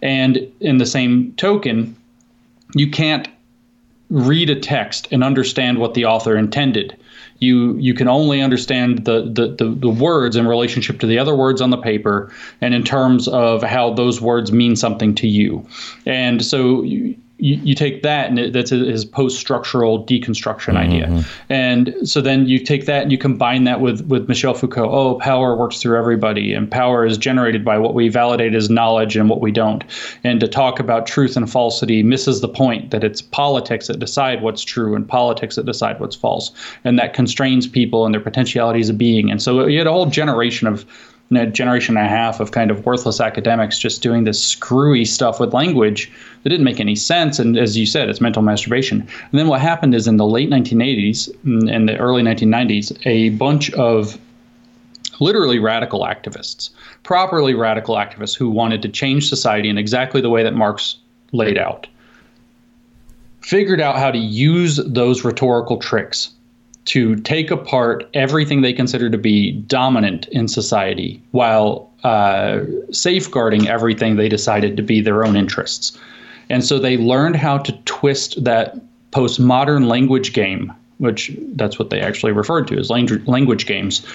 [0.00, 1.96] And in the same token,
[2.74, 3.28] you can't
[4.10, 6.97] read a text and understand what the author intended
[7.38, 11.34] you you can only understand the, the, the, the, words in relationship to the other
[11.34, 15.66] words on the paper and in terms of how those words mean something to you.
[16.04, 20.76] And so you, you, you take that and it, that's his post-structural deconstruction mm-hmm.
[20.76, 21.24] idea.
[21.48, 24.90] And so then you take that and you combine that with with michel foucault.
[24.90, 29.16] Oh power works through everybody and power is generated by what we validate as knowledge
[29.16, 29.84] and what we don't.
[30.24, 34.42] And to talk about truth and falsity misses the point that it's politics that decide
[34.42, 36.50] what's true and politics that decide what's false.
[36.84, 39.30] And that constrains people and their potentialities of being.
[39.30, 40.84] And so you had a whole generation of
[41.36, 45.38] a generation and a half of kind of worthless academics just doing this screwy stuff
[45.38, 46.10] with language
[46.42, 47.38] that didn't make any sense.
[47.38, 49.02] And as you said, it's mental masturbation.
[49.02, 53.70] And then what happened is in the late 1980s and the early 1990s, a bunch
[53.72, 54.18] of
[55.20, 56.70] literally radical activists,
[57.02, 60.96] properly radical activists who wanted to change society in exactly the way that Marx
[61.32, 61.86] laid out,
[63.42, 66.30] figured out how to use those rhetorical tricks
[66.88, 74.16] to take apart everything they consider to be dominant in society while uh, safeguarding everything
[74.16, 75.98] they decided to be their own interests.
[76.48, 78.74] And so they learned how to twist that
[79.10, 84.06] postmodern language game, which that's what they actually referred to as language games,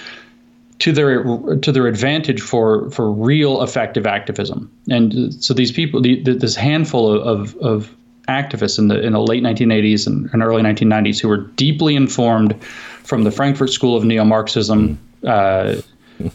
[0.80, 1.22] to their
[1.58, 4.68] to their advantage for for real effective activism.
[4.90, 7.94] And so these people, the, this handful of, of
[8.28, 12.60] activists in the in the late 1980s and, and early 1990s who were deeply informed
[13.04, 15.28] from the Frankfurt School of neo-Marxism, mm.
[15.28, 15.82] uh,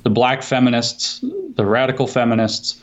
[0.03, 1.23] the black feminists,
[1.55, 2.81] the radical feminists.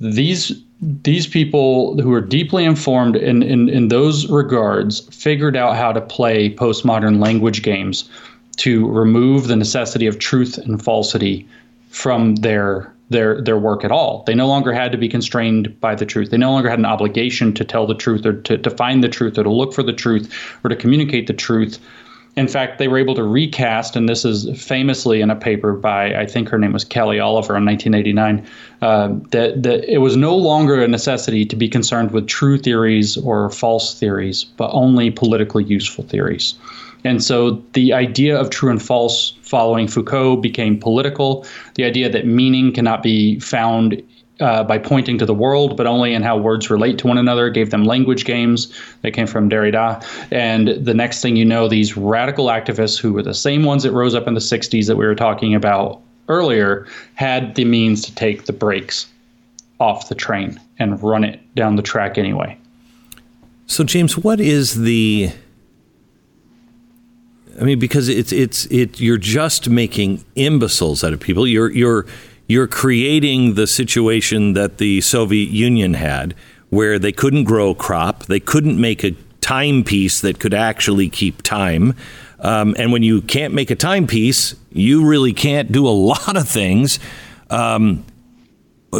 [0.00, 5.92] These these people who were deeply informed in, in, in those regards figured out how
[5.92, 8.10] to play postmodern language games
[8.56, 11.46] to remove the necessity of truth and falsity
[11.90, 14.24] from their their their work at all.
[14.26, 16.30] They no longer had to be constrained by the truth.
[16.30, 19.08] They no longer had an obligation to tell the truth or to, to find the
[19.08, 20.32] truth or to look for the truth
[20.64, 21.78] or to communicate the truth.
[22.34, 26.14] In fact, they were able to recast, and this is famously in a paper by
[26.14, 28.46] I think her name was Kelly Oliver in 1989.
[28.80, 33.18] Uh, that that it was no longer a necessity to be concerned with true theories
[33.18, 36.54] or false theories, but only politically useful theories.
[37.04, 41.46] And so the idea of true and false following Foucault became political.
[41.74, 44.02] The idea that meaning cannot be found
[44.40, 47.48] uh, by pointing to the world, but only in how words relate to one another,
[47.50, 48.72] gave them language games.
[49.02, 50.04] They came from Derrida.
[50.32, 53.92] And the next thing you know, these radical activists, who were the same ones that
[53.92, 58.14] rose up in the 60s that we were talking about earlier, had the means to
[58.14, 59.06] take the brakes
[59.78, 62.56] off the train and run it down the track anyway.
[63.66, 65.30] So, James, what is the
[67.60, 69.00] I mean, because it's it's it.
[69.00, 71.46] You're just making imbeciles out of people.
[71.46, 72.06] You're you're
[72.46, 76.34] you're creating the situation that the Soviet Union had,
[76.70, 81.42] where they couldn't grow a crop, they couldn't make a timepiece that could actually keep
[81.42, 81.94] time.
[82.40, 86.48] Um, and when you can't make a timepiece, you really can't do a lot of
[86.48, 86.98] things.
[87.50, 88.04] Um,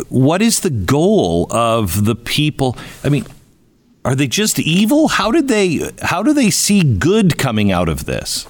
[0.09, 2.77] what is the goal of the people?
[3.05, 3.27] I mean,
[4.05, 5.09] are they just evil?
[5.09, 8.47] How did they how do they see good coming out of this?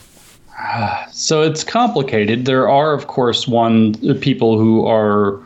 [1.13, 2.45] So it's complicated.
[2.45, 5.39] There are of course one people who are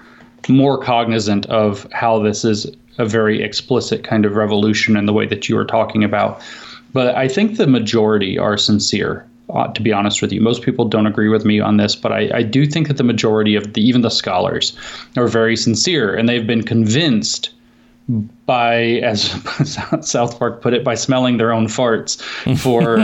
[0.49, 2.66] more cognizant of how this is
[2.99, 6.40] a very explicit kind of revolution in the way that you were talking about.
[6.92, 9.27] But I think the majority are sincere.
[9.51, 12.11] Uh, to be honest with you, most people don't agree with me on this, but
[12.11, 14.77] I, I do think that the majority of the even the scholars
[15.16, 17.51] are very sincere, and they've been convinced
[18.09, 19.31] by, as
[20.01, 22.21] South Park put it, by smelling their own farts
[22.59, 22.99] for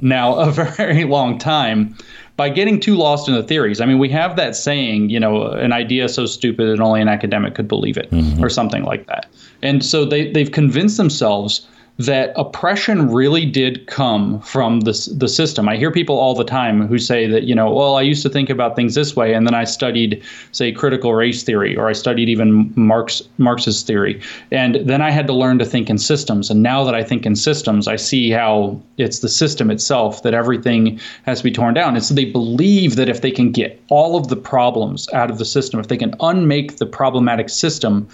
[0.06, 1.96] now a very long time.
[2.36, 3.80] By getting too lost in the theories.
[3.80, 7.06] I mean, we have that saying, you know, an idea so stupid that only an
[7.06, 8.42] academic could believe it, mm-hmm.
[8.42, 9.26] or something like that.
[9.62, 11.64] And so they, they've convinced themselves
[11.98, 15.68] that oppression really did come from the, the system.
[15.68, 18.28] I hear people all the time who say that, you know, well, I used to
[18.28, 21.92] think about things this way, and then I studied, say, critical race theory, or I
[21.92, 26.50] studied even Marx Marxist theory, and then I had to learn to think in systems.
[26.50, 30.34] And now that I think in systems, I see how it's the system itself that
[30.34, 31.94] everything has to be torn down.
[31.94, 35.38] And so they believe that if they can get all of the problems out of
[35.38, 38.08] the system, if they can unmake the problematic system,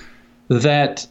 [0.48, 1.06] that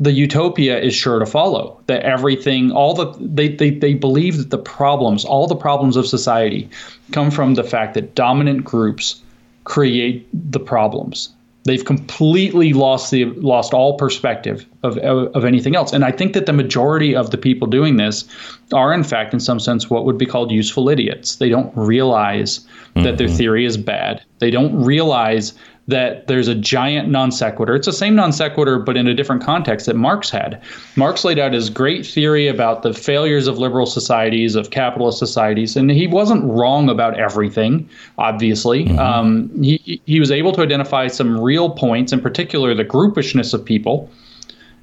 [0.00, 4.50] the utopia is sure to follow that everything all the they, they they believe that
[4.50, 6.68] the problems all the problems of society
[7.12, 9.20] come from the fact that dominant groups
[9.64, 11.28] create the problems
[11.64, 16.32] they've completely lost the lost all perspective of, of, of anything else and i think
[16.32, 18.24] that the majority of the people doing this
[18.72, 22.60] are in fact in some sense what would be called useful idiots they don't realize
[22.60, 23.02] mm-hmm.
[23.02, 23.36] that their mm-hmm.
[23.36, 25.52] theory is bad they don't realize
[25.90, 27.74] that there's a giant non sequitur.
[27.74, 30.60] It's the same non sequitur, but in a different context that Marx had.
[30.96, 35.76] Marx laid out his great theory about the failures of liberal societies, of capitalist societies,
[35.76, 37.88] and he wasn't wrong about everything,
[38.18, 38.86] obviously.
[38.86, 38.98] Mm-hmm.
[38.98, 43.64] Um, he, he was able to identify some real points, in particular the groupishness of
[43.64, 44.10] people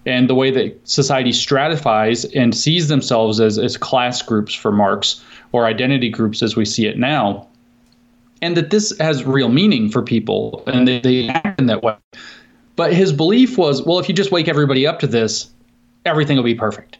[0.06, 5.22] and the way that society stratifies and sees themselves as, as class groups for Marx
[5.52, 7.46] or identity groups as we see it now.
[8.42, 11.96] And that this has real meaning for people and they, they act in that way.
[12.76, 15.50] But his belief was well, if you just wake everybody up to this,
[16.06, 16.98] everything will be perfect.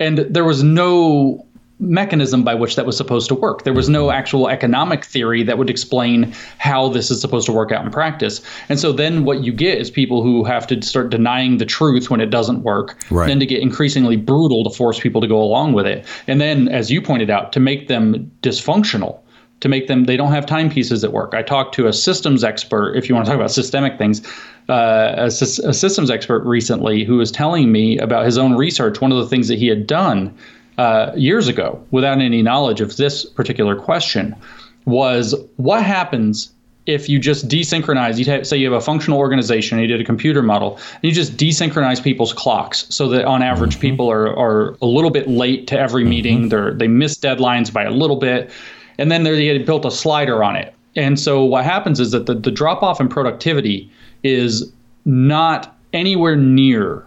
[0.00, 1.46] And there was no
[1.82, 3.64] mechanism by which that was supposed to work.
[3.64, 7.72] There was no actual economic theory that would explain how this is supposed to work
[7.72, 8.40] out in practice.
[8.68, 12.08] And so then what you get is people who have to start denying the truth
[12.08, 13.26] when it doesn't work, right.
[13.26, 16.06] then to get increasingly brutal to force people to go along with it.
[16.26, 19.18] And then, as you pointed out, to make them dysfunctional.
[19.62, 21.34] To make them, they don't have timepieces at work.
[21.34, 24.20] I talked to a systems expert, if you want to talk about systemic things,
[24.68, 29.00] uh, a, a, systems expert recently who was telling me about his own research.
[29.00, 30.36] One of the things that he had done
[30.78, 34.34] uh, years ago without any knowledge of this particular question
[34.84, 36.52] was what happens
[36.86, 40.42] if you just desynchronize you say you have a functional organization you did a computer
[40.42, 43.80] model and you just desynchronize people's clocks so that on average mm-hmm.
[43.82, 46.10] people are, are a little bit late to every mm-hmm.
[46.10, 48.50] meeting they're they miss deadlines by a little bit
[48.98, 52.26] and then they had built a slider on it and so what happens is that
[52.26, 53.90] the, the drop off in productivity
[54.22, 54.72] is
[55.04, 57.06] not anywhere near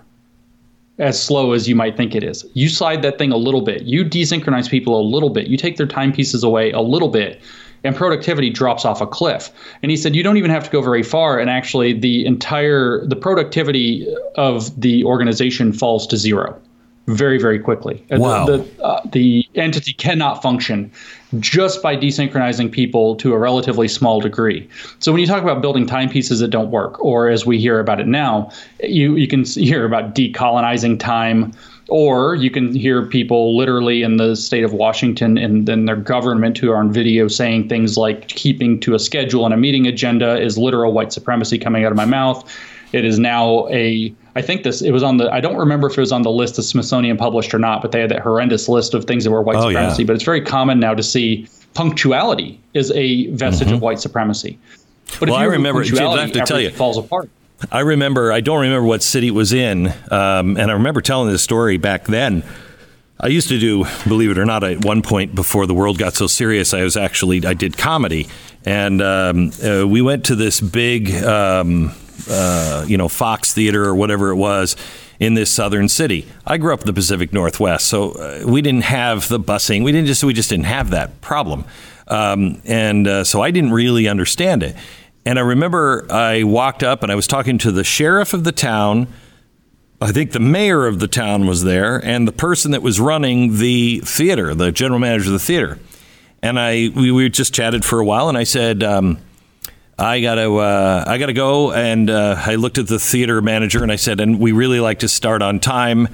[0.97, 2.45] as slow as you might think it is.
[2.53, 5.77] You slide that thing a little bit, you desynchronize people a little bit, you take
[5.77, 7.41] their timepieces away a little bit,
[7.83, 9.51] and productivity drops off a cliff.
[9.83, 13.05] And he said you don't even have to go very far, and actually the entire
[13.05, 16.59] the productivity of the organization falls to zero
[17.07, 18.03] very very quickly.
[18.11, 18.45] Wow.
[18.45, 20.91] The, the, uh, the entity cannot function
[21.39, 24.67] just by desynchronizing people to a relatively small degree.
[24.99, 27.99] So when you talk about building timepieces that don't work, or as we hear about
[27.99, 28.51] it now,
[28.83, 31.53] you you can hear about decolonizing time.
[31.87, 36.57] Or you can hear people literally in the state of Washington and then their government
[36.57, 40.41] who are on video saying things like keeping to a schedule and a meeting agenda
[40.41, 42.43] is literal white supremacy coming out of my mouth.
[42.91, 45.97] It is now a I think this it was on the I don't remember if
[45.97, 48.67] it was on the list the Smithsonian published or not, but they had that horrendous
[48.67, 50.03] list of things that were white oh, supremacy.
[50.03, 50.07] Yeah.
[50.07, 53.75] But it's very common now to see punctuality is a vestige mm-hmm.
[53.75, 54.59] of white supremacy.
[55.19, 55.81] But well, I remember.
[55.81, 57.29] I have to tell you, falls apart.
[57.71, 58.33] I remember.
[58.33, 61.77] I don't remember what city it was in, um, and I remember telling this story
[61.77, 62.43] back then.
[63.17, 66.15] I used to do, believe it or not, at one point before the world got
[66.15, 68.27] so serious, I was actually I did comedy,
[68.65, 71.13] and um, uh, we went to this big.
[71.23, 71.93] Um,
[72.30, 74.76] uh, you know, Fox Theater or whatever it was
[75.19, 76.28] in this southern city.
[76.45, 79.84] I grew up in the Pacific Northwest, so uh, we didn't have the busing.
[79.84, 81.65] We didn't just we just didn't have that problem,
[82.07, 84.76] um, and uh, so I didn't really understand it.
[85.26, 88.51] And I remember I walked up and I was talking to the sheriff of the
[88.51, 89.07] town.
[89.99, 93.57] I think the mayor of the town was there, and the person that was running
[93.57, 95.80] the theater, the general manager of the theater.
[96.43, 98.84] And I we, we just chatted for a while, and I said.
[98.84, 99.19] Um,
[99.97, 101.71] I gotta uh, I gotta go.
[101.71, 104.99] And uh, I looked at the theater manager and I said, and we really like
[104.99, 106.09] to start on time,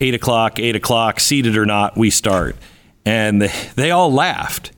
[0.00, 2.56] eight o'clock, eight o'clock, seated or not, we start.
[3.04, 4.72] And they, they all laughed,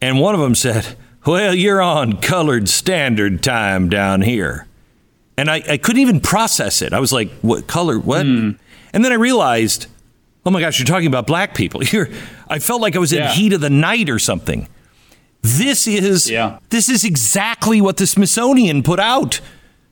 [0.00, 4.66] and one of them said, "Well, you're on colored standard time down here."
[5.38, 6.92] And I, I couldn't even process it.
[6.92, 7.98] I was like, "What color?
[7.98, 8.58] What?" Mm.
[8.92, 9.86] And then I realized,
[10.44, 12.10] "Oh my gosh, you're talking about black people." You're,
[12.48, 13.32] I felt like I was in yeah.
[13.32, 14.68] heat of the night or something.
[15.42, 16.58] This is yeah.
[16.70, 19.40] this is exactly what the Smithsonian put out.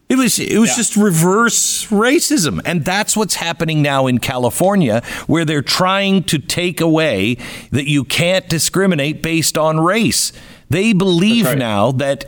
[0.09, 0.77] It was it was yeah.
[0.77, 6.81] just reverse racism, and that's what's happening now in California, where they're trying to take
[6.81, 7.37] away
[7.71, 10.33] that you can't discriminate based on race.
[10.69, 11.59] They believe right.
[11.59, 12.25] now that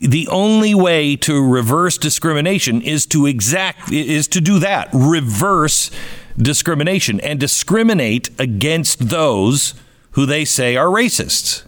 [0.00, 5.90] the only way to reverse discrimination is to exact is to do that reverse
[6.36, 9.74] discrimination and discriminate against those
[10.12, 11.64] who they say are racists.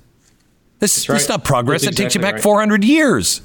[0.79, 1.21] This, right.
[1.21, 1.83] is not progress.
[1.83, 2.43] That's it takes you back right.
[2.43, 3.41] 400 years.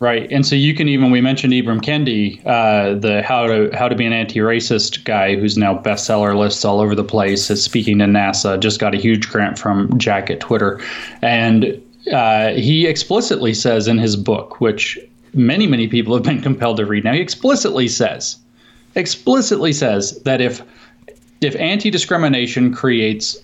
[0.00, 3.88] Right, and so you can even we mentioned Ibram Kendi, uh, the how to how
[3.88, 7.50] to be an anti-racist guy, who's now bestseller lists all over the place.
[7.50, 10.80] Is speaking to NASA, just got a huge grant from Jack at Twitter,
[11.20, 11.82] and
[12.12, 14.96] uh, he explicitly says in his book, which
[15.34, 18.36] many many people have been compelled to read now, he explicitly says,
[18.94, 20.62] explicitly says that if
[21.40, 23.36] if anti-discrimination creates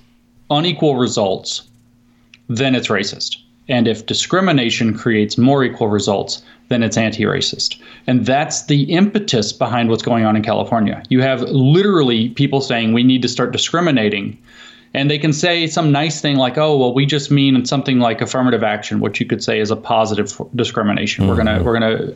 [0.51, 1.69] unequal results
[2.49, 3.37] then it's racist.
[3.69, 7.81] And if discrimination creates more equal results, then it's anti racist.
[8.07, 11.03] And that's the impetus behind what's going on in California.
[11.09, 14.39] You have literally people saying we need to start discriminating.
[14.93, 18.21] And they can say some nice thing like, oh, well, we just mean something like
[18.21, 21.25] affirmative action, which you could say is a positive discrimination.
[21.25, 21.31] Mm-hmm.
[21.31, 22.15] We're gonna we're gonna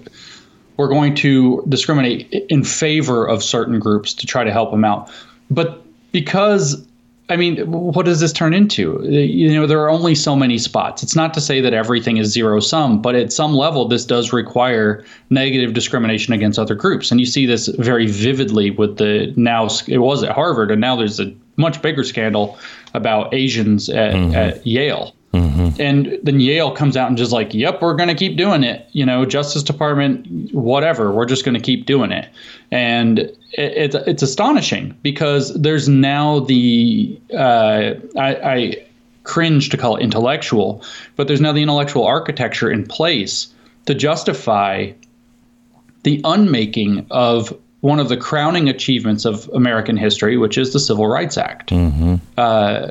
[0.77, 5.11] we're going to discriminate in favor of certain groups to try to help them out.
[5.51, 6.87] But because
[7.31, 9.03] I mean, what does this turn into?
[9.05, 11.03] You know, there are only so many spots.
[11.03, 14.33] It's not to say that everything is zero sum, but at some level, this does
[14.33, 17.11] require negative discrimination against other groups.
[17.11, 20.97] And you see this very vividly with the now, it was at Harvard, and now
[20.97, 22.59] there's a much bigger scandal
[22.95, 24.35] about Asians at, mm-hmm.
[24.35, 25.15] at Yale.
[25.33, 25.81] Mm-hmm.
[25.81, 28.89] And then Yale comes out and just like, yep, we're going to keep doing it.
[28.93, 32.29] You know, Justice Department, whatever, we're just going to keep doing it.
[32.71, 38.87] And it, it's it's astonishing because there's now the uh, I, I
[39.25, 40.83] cringe to call it intellectual,
[41.17, 43.53] but there's now the intellectual architecture in place
[43.85, 44.93] to justify
[46.05, 51.07] the unmaking of one of the crowning achievements of American history, which is the Civil
[51.07, 51.71] Rights Act.
[51.71, 52.17] Mm-hmm.
[52.37, 52.91] Uh,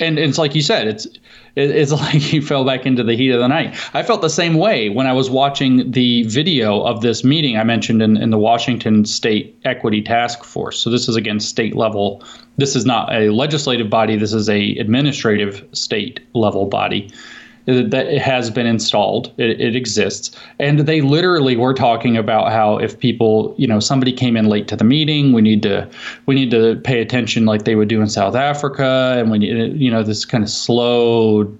[0.00, 1.06] and it's like you said, it's
[1.54, 3.76] it's like you fell back into the heat of the night.
[3.94, 7.64] I felt the same way when I was watching the video of this meeting I
[7.64, 10.78] mentioned in, in the Washington State Equity Task Force.
[10.78, 12.22] So this is again state level.
[12.56, 14.16] This is not a legislative body.
[14.16, 17.10] This is a administrative state level body
[17.66, 19.32] that it has been installed.
[19.36, 24.12] It, it, exists, and they literally were talking about how if people, you know, somebody
[24.12, 25.88] came in late to the meeting, we need to
[26.26, 29.80] we need to pay attention like they would do in South Africa, and we need,
[29.80, 31.52] you know this kind of slow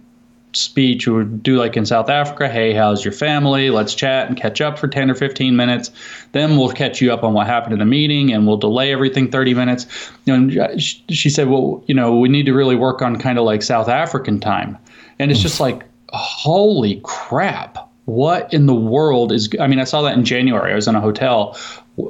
[0.55, 3.71] speech we would do like in South Africa, hey, how's your family?
[3.71, 5.91] Let's chat and catch up for 10 or 15 minutes.
[6.33, 9.31] Then we'll catch you up on what happened in the meeting and we'll delay everything
[9.31, 9.87] 30 minutes.
[10.27, 13.63] Know, she said, well, you know, we need to really work on kind of like
[13.63, 14.77] South African time.
[15.19, 17.89] And it's just like, holy crap.
[18.07, 20.73] What in the world is i mean i saw that in january.
[20.73, 21.57] I was in a hotel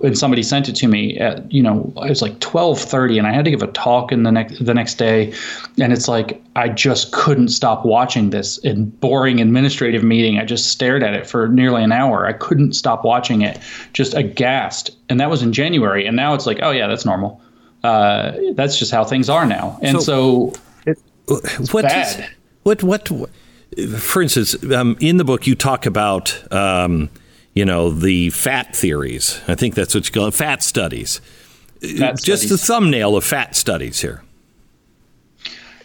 [0.03, 3.33] and somebody sent it to me at you know it was like 12:30 and I
[3.33, 5.33] had to give a talk in the next the next day.
[5.81, 10.39] And it's like I just couldn't stop watching this in boring administrative meeting.
[10.39, 12.27] I just stared at it for nearly an hour.
[12.27, 13.59] I couldn't stop watching it.
[13.93, 14.91] Just aghast.
[15.09, 16.07] And that was in January.
[16.07, 17.41] And now it's like oh yeah that's normal.
[17.83, 19.77] Uh, that's just how things are now.
[19.83, 20.53] And so,
[20.87, 20.99] so it,
[21.73, 22.21] what is,
[22.63, 23.11] what what
[23.99, 27.11] for instance, um, in the book, you talk about, um,
[27.55, 29.41] you know, the fat theories.
[29.49, 31.21] I think that's what you call it, fat studies.
[31.81, 32.51] Fat Just studies.
[32.51, 34.23] the thumbnail of fat studies here.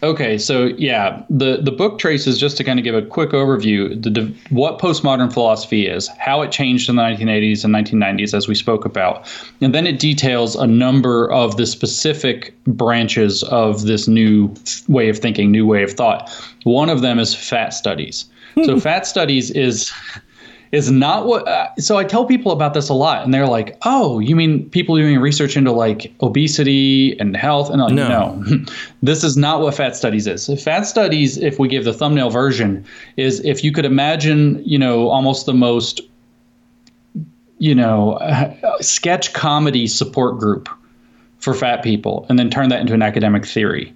[0.08, 4.01] Okay, so yeah, the the book traces just to kind of give a quick overview
[4.01, 8.55] the what postmodern philosophy is, how it changed in the 1980s and 1990s, as we
[8.55, 9.28] spoke about,
[9.60, 14.53] and then it details a number of the specific branches of this new
[14.88, 16.32] way of thinking, new way of thought.
[16.64, 18.24] One of them is fat studies.
[18.64, 18.80] so hmm.
[18.80, 19.91] fat studies is
[20.72, 21.47] is not what.
[21.47, 24.70] Uh, so I tell people about this a lot, and they're like, "Oh, you mean
[24.70, 28.65] people doing research into like obesity and health?" And I'm like, no, no.
[29.01, 30.49] this is not what fat studies is.
[30.63, 35.09] Fat studies, if we give the thumbnail version, is if you could imagine, you know,
[35.09, 36.01] almost the most,
[37.59, 38.20] you know,
[38.82, 40.70] sketch comedy support group
[41.39, 43.93] for fat people, and then turn that into an academic theory.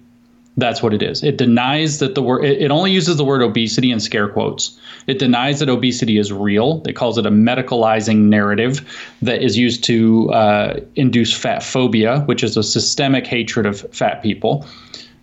[0.56, 1.22] That's what it is.
[1.22, 4.78] It denies that the word, it, it, only uses the word obesity in scare quotes.
[5.06, 6.82] It denies that obesity is real.
[6.86, 8.86] It calls it a medicalizing narrative
[9.22, 14.22] that is used to uh, induce fat phobia, which is a systemic hatred of fat
[14.22, 14.66] people,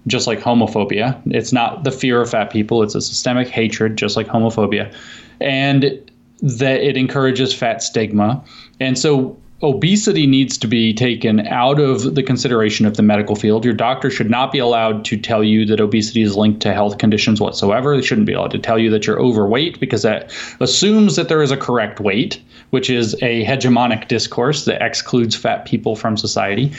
[0.08, 1.22] just like homophobia.
[1.28, 4.92] It's not the fear of fat people, it's a systemic hatred, just like homophobia.
[5.40, 6.12] And
[6.42, 8.44] that it encourages fat stigma.
[8.80, 13.66] And so obesity needs to be taken out of the consideration of the medical field.
[13.66, 16.98] Your doctor should not be allowed to tell you that obesity is linked to health
[16.98, 17.96] conditions whatsoever.
[17.96, 20.32] They shouldn't be allowed to tell you that you're overweight because that
[20.62, 25.66] assumes that there is a correct weight, which is a hegemonic discourse that excludes fat
[25.66, 26.72] people from society.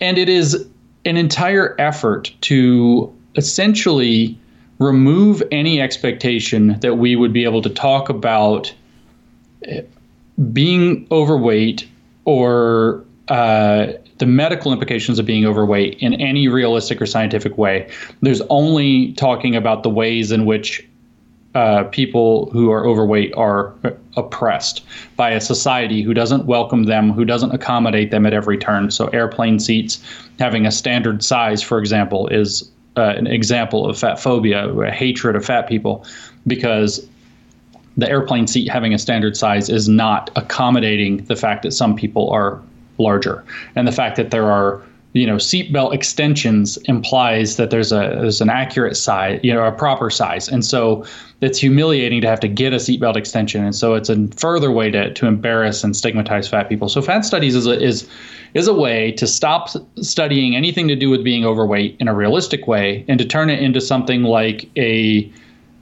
[0.00, 0.66] And it is
[1.06, 4.38] an entire effort to essentially
[4.78, 8.72] remove any expectation that we would be able to talk about
[9.64, 9.82] eh,
[10.52, 11.88] being overweight
[12.28, 17.90] or uh, the medical implications of being overweight in any realistic or scientific way.
[18.20, 20.86] There's only talking about the ways in which
[21.54, 23.72] uh, people who are overweight are
[24.18, 24.84] oppressed
[25.16, 28.90] by a society who doesn't welcome them, who doesn't accommodate them at every turn.
[28.90, 29.98] So, airplane seats
[30.38, 35.34] having a standard size, for example, is uh, an example of fat phobia, a hatred
[35.34, 36.04] of fat people,
[36.46, 37.08] because
[37.98, 42.30] the airplane seat having a standard size is not accommodating the fact that some people
[42.30, 42.62] are
[42.96, 43.44] larger,
[43.74, 44.80] and the fact that there are
[45.14, 49.72] you know seatbelt extensions implies that there's a there's an accurate size, you know, a
[49.72, 51.04] proper size, and so
[51.40, 54.90] it's humiliating to have to get a seatbelt extension, and so it's a further way
[54.90, 56.88] to to embarrass and stigmatize fat people.
[56.88, 58.08] So fat studies is a, is
[58.54, 59.70] is a way to stop
[60.00, 63.60] studying anything to do with being overweight in a realistic way and to turn it
[63.60, 65.30] into something like a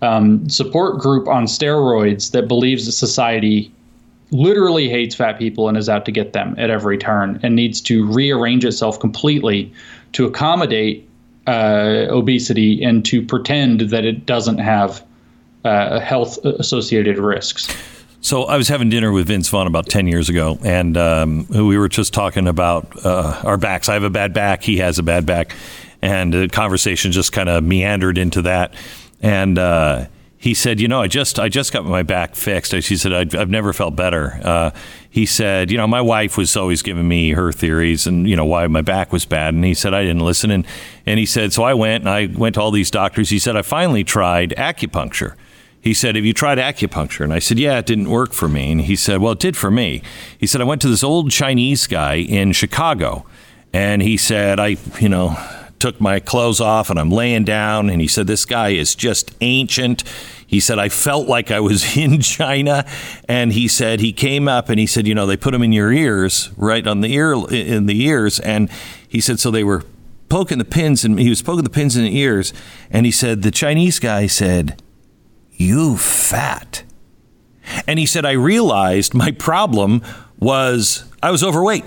[0.02, 3.72] um, support group on steroids that believes that society
[4.30, 7.80] literally hates fat people and is out to get them at every turn and needs
[7.80, 9.72] to rearrange itself completely
[10.12, 11.08] to accommodate
[11.46, 15.04] uh, obesity and to pretend that it doesn't have
[15.64, 17.68] uh, health associated risks.
[18.20, 21.78] So I was having dinner with Vince Vaughn about ten years ago, and um, we
[21.78, 23.88] were just talking about uh, our backs.
[23.88, 25.54] I have a bad back; he has a bad back,
[26.02, 28.74] and the conversation just kind of meandered into that.
[29.26, 30.06] And uh,
[30.38, 33.34] he said, "You know, I just I just got my back fixed." He said, "I've,
[33.34, 34.70] I've never felt better." Uh,
[35.10, 38.44] he said, "You know, my wife was always giving me her theories and you know
[38.44, 40.64] why my back was bad." And he said, "I didn't listen." And
[41.06, 43.56] and he said, "So I went and I went to all these doctors." He said,
[43.56, 45.34] "I finally tried acupuncture."
[45.80, 47.22] he said, Have you tried acupuncture?
[47.22, 48.72] And I said, Yeah, it didn't work for me.
[48.72, 50.02] And he said, Well, it did for me.
[50.36, 53.24] He said, I went to this old Chinese guy in Chicago.
[53.72, 55.36] And he said, I, you know,
[55.78, 57.90] took my clothes off and I'm laying down.
[57.90, 60.02] And he said, This guy is just ancient.
[60.46, 62.86] He said, I felt like I was in China.
[63.28, 65.72] And he said, He came up and he said, You know, they put them in
[65.72, 68.40] your ears, right on the ear, in the ears.
[68.40, 68.70] And
[69.08, 69.84] he said, So they were
[70.28, 72.52] poking the pins and he was poking the pins in the ears.
[72.90, 74.82] And he said, The Chinese guy said,
[75.56, 76.82] you fat.
[77.86, 80.02] And he said, I realized my problem
[80.38, 81.84] was I was overweight.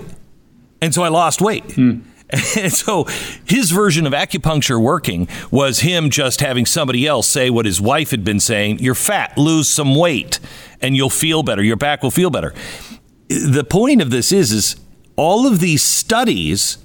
[0.82, 1.72] And so I lost weight.
[1.72, 2.00] Hmm.
[2.56, 3.04] And so
[3.44, 8.10] his version of acupuncture working was him just having somebody else say what his wife
[8.10, 10.40] had been saying You're fat, lose some weight,
[10.80, 11.62] and you'll feel better.
[11.62, 12.54] Your back will feel better.
[13.28, 14.76] The point of this is, is
[15.16, 16.78] all of these studies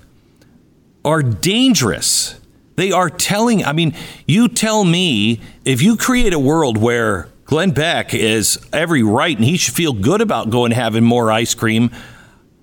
[1.03, 2.39] are dangerous
[2.75, 3.93] they are telling, I mean,
[4.27, 9.45] you tell me if you create a world where Glenn Beck is every right and
[9.45, 11.91] he should feel good about going having more ice cream.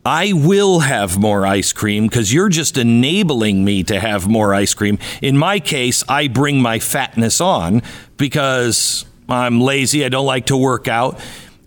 [0.04, 4.74] I will have more ice cream because you're just enabling me to have more ice
[4.74, 4.98] cream.
[5.20, 7.82] In my case, I bring my fatness on
[8.16, 10.04] because I'm lazy.
[10.04, 11.20] I don't like to work out.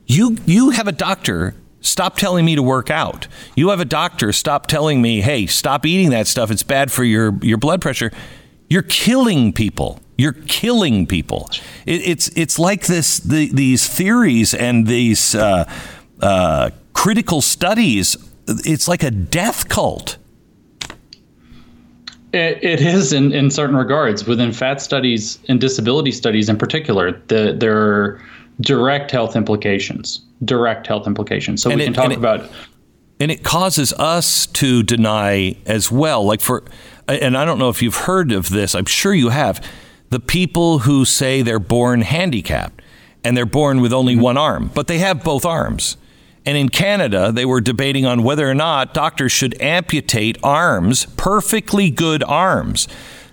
[0.06, 1.56] You you have a doctor.
[1.80, 3.28] Stop telling me to work out.
[3.56, 4.34] You have a doctor.
[4.34, 6.52] Stop telling me, hey, stop eating that stuff.
[6.52, 8.12] It's bad for your your blood pressure.
[8.70, 10.02] You're killing people.
[10.18, 11.50] You're killing people.
[11.86, 15.70] It, it's it's like this the, these theories and these uh,
[16.22, 18.18] uh, critical studies.
[18.48, 20.18] It's like a death cult.
[22.34, 24.26] It, it is in, in certain regards.
[24.26, 28.22] Within fat studies and disability studies in particular, the, there are
[28.62, 30.22] direct health implications.
[30.44, 31.62] Direct health implications.
[31.62, 32.50] So and we it, can talk about.
[33.20, 36.26] And it causes us to deny as well.
[36.26, 36.64] Like for
[37.08, 39.66] and I don't know if you've heard of this, I'm sure you have,
[40.10, 42.82] the people who say they're born handicapped
[43.24, 44.24] and they're born with only mm-hmm.
[44.24, 45.98] one arm, but they have both arms.
[46.46, 51.90] And in Canada, they were debating on whether or not doctors should amputate arms, perfectly
[51.90, 52.88] good arms.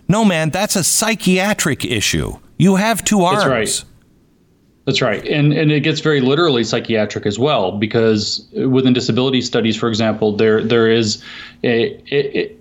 [0.08, 2.38] No, man, that's a psychiatric issue.
[2.58, 3.44] You have two arms.
[3.44, 3.84] That's right.
[4.86, 5.26] That's right.
[5.28, 10.36] And and it gets very literally psychiatric as well because within disability studies for example
[10.36, 11.22] there there is
[11.62, 12.58] a, it,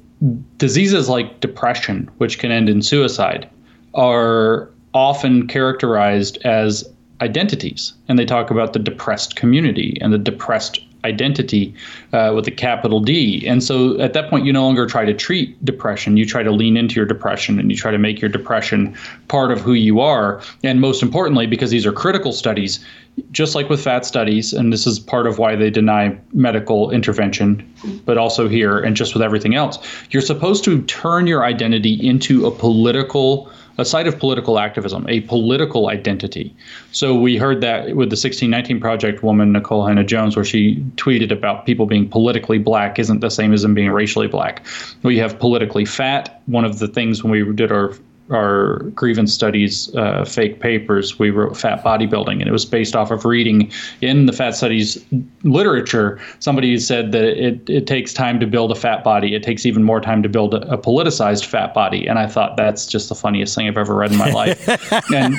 [0.57, 3.49] diseases like depression, which can end in suicide,
[3.95, 6.87] are often characterized as
[7.21, 7.93] identities.
[8.07, 11.73] And they talk about the depressed community and the depressed identity
[12.13, 13.45] uh, with a capital D.
[13.47, 16.17] And so at that point, you no longer try to treat depression.
[16.17, 18.95] You try to lean into your depression and you try to make your depression
[19.27, 20.41] part of who you are.
[20.63, 22.85] And most importantly, because these are critical studies,
[23.31, 27.67] just like with fat studies, and this is part of why they deny medical intervention,
[28.05, 29.79] but also here and just with everything else,
[30.11, 33.51] you're supposed to turn your identity into a political
[33.81, 36.55] a site of political activism, a political identity.
[36.91, 41.65] So we heard that with the 1619 Project woman, Nikole Hannah-Jones, where she tweeted about
[41.65, 44.65] people being politically black isn't the same as them being racially black.
[45.03, 46.41] We have politically fat.
[46.45, 47.93] One of the things when we did our
[48.31, 53.11] our grievance studies uh, fake papers, we wrote fat bodybuilding, and it was based off
[53.11, 53.71] of reading
[54.01, 55.03] in the fat studies
[55.43, 56.19] literature.
[56.39, 59.35] Somebody said that it, it takes time to build a fat body.
[59.35, 62.07] It takes even more time to build a, a politicized fat body.
[62.07, 64.67] And I thought that's just the funniest thing I've ever read in my life.
[65.13, 65.35] and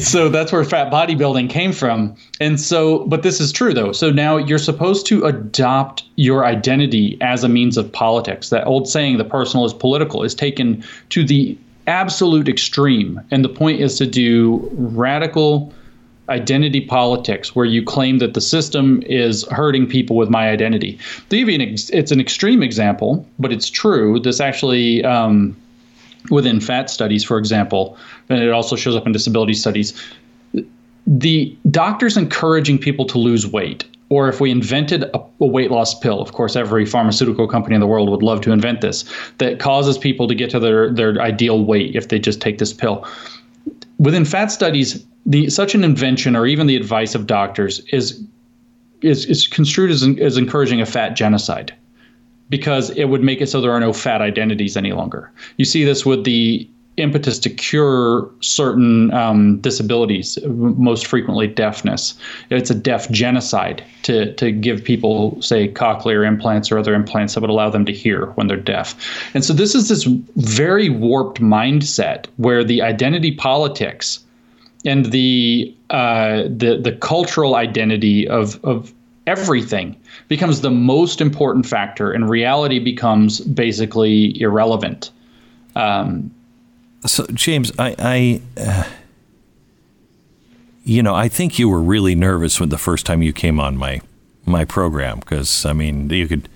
[0.00, 2.16] so that's where fat bodybuilding came from.
[2.40, 3.92] And so, but this is true though.
[3.92, 8.50] So now you're supposed to adopt your identity as a means of politics.
[8.50, 10.71] That old saying, the personal is political, is taken
[11.10, 11.56] to the
[11.86, 13.20] absolute extreme.
[13.30, 15.72] And the point is to do radical
[16.28, 20.98] identity politics where you claim that the system is hurting people with my identity.
[21.30, 24.20] it's an extreme example, but it's true.
[24.20, 25.56] This actually, um,
[26.30, 27.96] within fat studies, for example,
[28.28, 29.92] and it also shows up in disability studies,
[31.06, 35.98] the doctors encouraging people to lose weight or if we invented a, a, weight loss
[35.98, 39.06] pill, of course, every pharmaceutical company in the world would love to invent this,
[39.38, 42.74] that causes people to get to their, their ideal weight if they just take this
[42.74, 43.08] pill.
[43.98, 48.22] Within fat studies, the such an invention or even the advice of doctors is
[49.00, 51.74] is, is construed as, as encouraging a fat genocide
[52.50, 55.32] because it would make it so there are no fat identities any longer.
[55.56, 62.14] You see this with the impetus to cure certain um, disabilities, most frequently deafness.
[62.50, 67.40] It's a deaf genocide to, to give people, say, cochlear implants or other implants that
[67.40, 68.94] would allow them to hear when they're deaf.
[69.34, 70.04] And so this is this
[70.36, 74.22] very warped mindset where the identity politics
[74.84, 78.92] and the uh, the the cultural identity of of
[79.26, 79.96] everything
[80.28, 85.10] becomes the most important factor, and reality becomes basically irrelevant.
[85.76, 86.30] Um,
[87.06, 88.84] so, James, I, I uh,
[90.84, 93.76] you know, I think you were really nervous when the first time you came on
[93.76, 94.00] my
[94.44, 96.48] my program because I mean, you could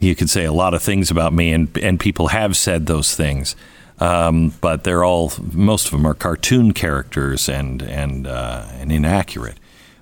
[0.00, 3.14] you could say a lot of things about me, and and people have said those
[3.14, 3.56] things.
[4.00, 9.58] Um, but they're all most of them are cartoon characters and and uh, and inaccurate.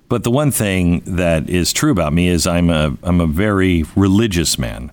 [0.09, 3.85] But the one thing that is true about me is I'm a I'm a very
[3.97, 4.93] religious man.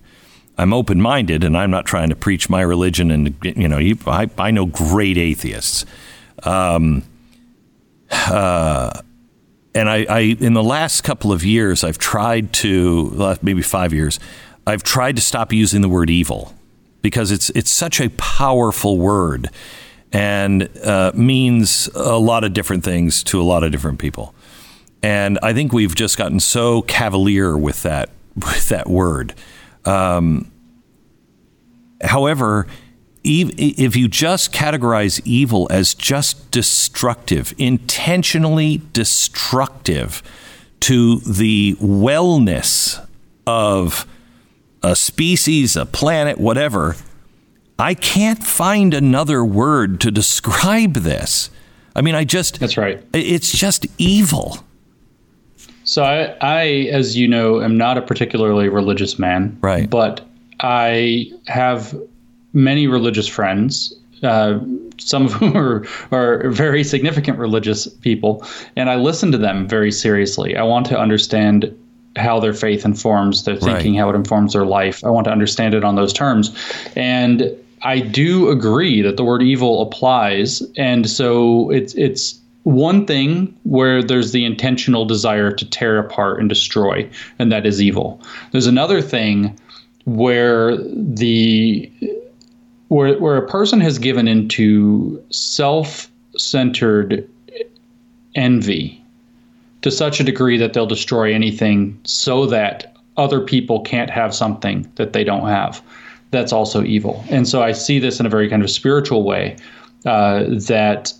[0.60, 3.10] I'm open minded, and I'm not trying to preach my religion.
[3.10, 5.86] And you know, I, I know great atheists.
[6.42, 7.02] Um,
[8.10, 9.00] uh,
[9.74, 14.20] and I, I, in the last couple of years, I've tried to, maybe five years,
[14.66, 16.54] I've tried to stop using the word evil
[17.00, 19.48] because it's it's such a powerful word
[20.12, 24.34] and uh, means a lot of different things to a lot of different people.
[25.02, 29.34] And I think we've just gotten so cavalier with that with that word.
[29.84, 30.50] Um,
[32.02, 32.66] however,
[33.22, 40.22] if you just categorize evil as just destructive, intentionally destructive
[40.80, 43.06] to the wellness
[43.46, 44.06] of
[44.82, 46.96] a species, a planet, whatever,
[47.78, 51.50] I can't find another word to describe this.
[51.94, 52.60] I mean, I just.
[52.60, 53.02] That's right.
[53.12, 54.64] It's just evil.
[55.90, 59.58] So I, I, as you know, am not a particularly religious man.
[59.60, 59.90] Right.
[59.90, 60.24] But
[60.60, 62.00] I have
[62.52, 64.60] many religious friends, uh,
[64.98, 69.90] some of whom are, are very significant religious people, and I listen to them very
[69.90, 70.56] seriously.
[70.56, 71.76] I want to understand
[72.14, 74.00] how their faith informs their thinking, right.
[74.00, 75.02] how it informs their life.
[75.04, 76.56] I want to understand it on those terms.
[76.94, 77.50] And
[77.82, 80.62] I do agree that the word evil applies.
[80.76, 86.48] And so it's it's one thing where there's the intentional desire to tear apart and
[86.48, 87.08] destroy,
[87.38, 88.20] and that is evil.
[88.52, 89.58] There's another thing
[90.04, 91.90] where the
[92.88, 97.28] where where a person has given into self-centered
[98.34, 99.02] envy
[99.82, 104.90] to such a degree that they'll destroy anything so that other people can't have something
[104.96, 105.82] that they don't have.
[106.30, 107.24] That's also evil.
[107.28, 109.56] And so I see this in a very kind of spiritual way
[110.04, 111.12] uh, that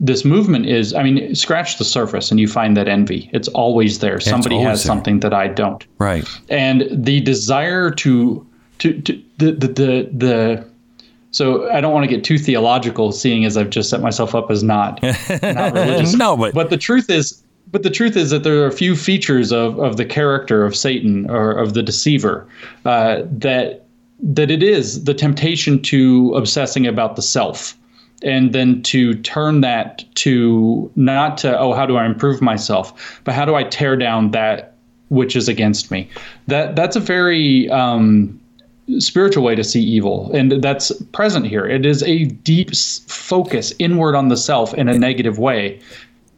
[0.00, 3.28] this movement is i mean scratch the surface and you find that envy.
[3.32, 4.20] It's always there.
[4.20, 4.86] Somebody always has there.
[4.86, 5.86] something that i don't.
[5.98, 6.26] Right.
[6.48, 8.46] And the desire to
[8.78, 10.68] to, to the, the the the
[11.30, 14.50] so i don't want to get too theological seeing as i've just set myself up
[14.50, 15.02] as not
[15.42, 16.14] not religious.
[16.14, 18.96] No but but the truth is but the truth is that there are a few
[18.96, 22.46] features of, of the character of Satan or of the deceiver
[22.84, 23.84] uh, that
[24.20, 27.76] that it is the temptation to obsessing about the self
[28.22, 33.34] and then to turn that to not to oh how do i improve myself but
[33.34, 34.74] how do i tear down that
[35.08, 36.08] which is against me?
[36.46, 38.38] That that's a very um,
[38.98, 41.66] spiritual way to see evil and that's present here.
[41.66, 45.80] It is a deep focus inward on the self in a negative way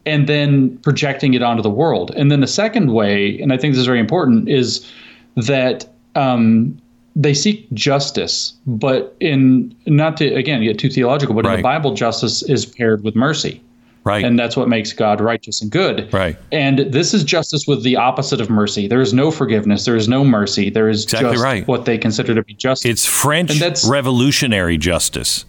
[0.05, 2.11] and then projecting it onto the world.
[2.15, 4.89] And then the second way and i think this is very important is
[5.35, 6.77] that um,
[7.15, 11.53] they seek justice, but in not to again get too theological, but right.
[11.53, 13.61] in the Bible, justice is paired with mercy.
[14.03, 14.25] Right.
[14.25, 16.11] And that's what makes God righteous and good.
[16.11, 16.35] Right.
[16.51, 18.87] And this is justice with the opposite of mercy.
[18.87, 19.85] There is no forgiveness.
[19.85, 20.71] There is no mercy.
[20.71, 21.67] There is exactly just right.
[21.67, 22.89] what they consider to be justice.
[22.89, 25.45] It's French and that's, revolutionary justice.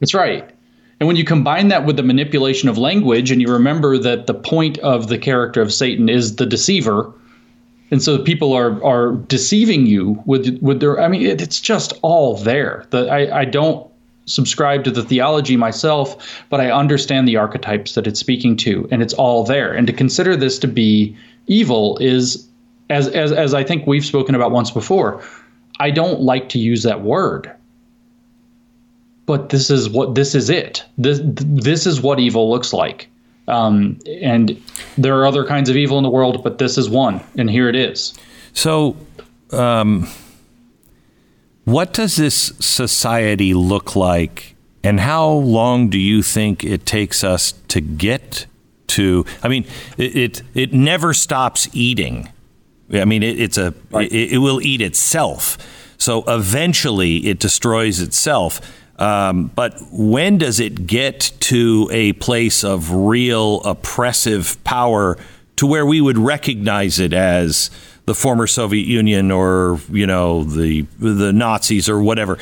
[0.00, 0.50] That's right.
[1.00, 4.34] And when you combine that with the manipulation of language, and you remember that the
[4.34, 7.12] point of the character of Satan is the deceiver,
[7.94, 11.92] and so people are are deceiving you with with their i mean it, it's just
[12.02, 12.84] all there.
[12.90, 13.88] The, I, I don't
[14.26, 19.00] subscribe to the theology myself but i understand the archetypes that it's speaking to and
[19.00, 19.72] it's all there.
[19.72, 21.16] And to consider this to be
[21.46, 22.48] evil is
[22.90, 25.22] as as, as i think we've spoken about once before
[25.78, 27.48] i don't like to use that word.
[29.26, 30.84] But this is what this is it.
[30.98, 33.08] This this is what evil looks like
[33.48, 34.60] um, and
[34.96, 37.68] there are other kinds of evil in the world, but this is one, and here
[37.68, 38.14] it is.
[38.52, 38.96] So,
[39.50, 40.08] um,
[41.64, 47.52] what does this society look like, and how long do you think it takes us
[47.68, 48.46] to get
[48.88, 49.24] to?
[49.42, 49.66] I mean,
[49.98, 52.28] it it, it never stops eating.
[52.92, 54.10] I mean, it, it's a right.
[54.10, 55.58] it, it, will eat itself.
[55.96, 58.60] So eventually, it destroys itself.
[58.98, 65.18] Um, but when does it get to a place of real oppressive power
[65.56, 67.70] to where we would recognize it as
[68.06, 72.38] the former Soviet Union or you know the the Nazis or whatever?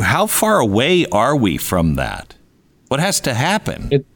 [0.00, 2.34] How far away are we from that?
[2.88, 3.88] What has to happen?
[3.90, 4.06] It,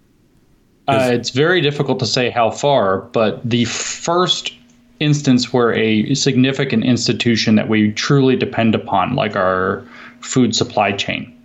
[0.89, 4.53] uh, it's very difficult to say how far, but the first
[5.01, 9.87] instance where a significant institution that we truly depend upon, like our
[10.21, 11.37] food supply chain,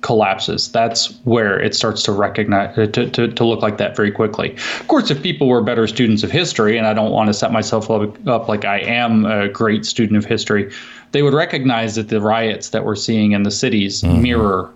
[0.00, 4.54] collapses, that's where it starts to recognize to, to, to look like that very quickly.
[4.80, 7.52] Of course, if people were better students of history, and I don't want to set
[7.52, 10.72] myself up, up like I am a great student of history,
[11.12, 14.22] they would recognize that the riots that we're seeing in the cities mm-hmm.
[14.22, 14.72] mirror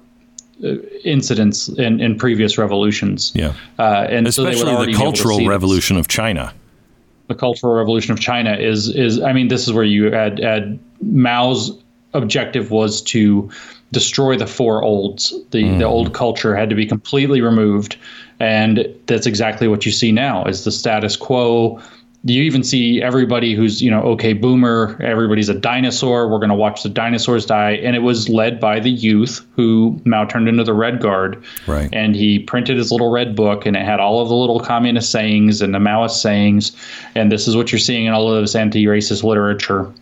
[0.64, 3.32] uh, incidents in, in previous revolutions.
[3.34, 6.06] Yeah, uh, and especially so the cultural revolution this.
[6.06, 6.52] of China.
[7.28, 10.78] The cultural revolution of China is is I mean this is where you add add
[11.00, 11.76] Mao's
[12.14, 13.50] objective was to
[13.92, 15.30] destroy the four olds.
[15.50, 15.78] The mm.
[15.78, 17.96] the old culture had to be completely removed,
[18.40, 21.80] and that's exactly what you see now is the status quo.
[22.24, 26.28] You even see everybody who's you know okay boomer everybody's a dinosaur.
[26.28, 27.72] We're going to watch the dinosaurs die.
[27.72, 31.42] And it was led by the youth who mao turned into the red guard.
[31.66, 31.90] Right.
[31.92, 35.10] And he printed his little red book and it had all of the little communist
[35.10, 36.76] sayings and the maoist sayings.
[37.16, 39.92] And this is what you're seeing in all of this anti-racist literature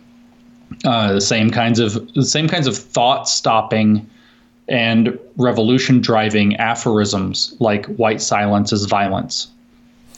[0.85, 4.09] uh, the same kinds of the same kinds of thought stopping
[4.67, 9.47] and revolution driving aphorisms like white silence is violence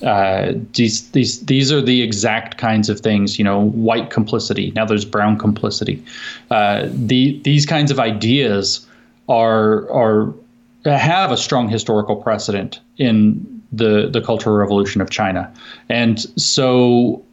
[0.03, 3.37] uh, these these these are the exact kinds of things.
[3.37, 4.71] You know, white complicity.
[4.75, 6.03] Now there's brown complicity.
[6.51, 8.85] Uh, the these kinds of ideas
[9.29, 10.33] are are
[10.85, 15.51] have a strong historical precedent in the the Cultural Revolution of China,
[15.89, 17.23] and so.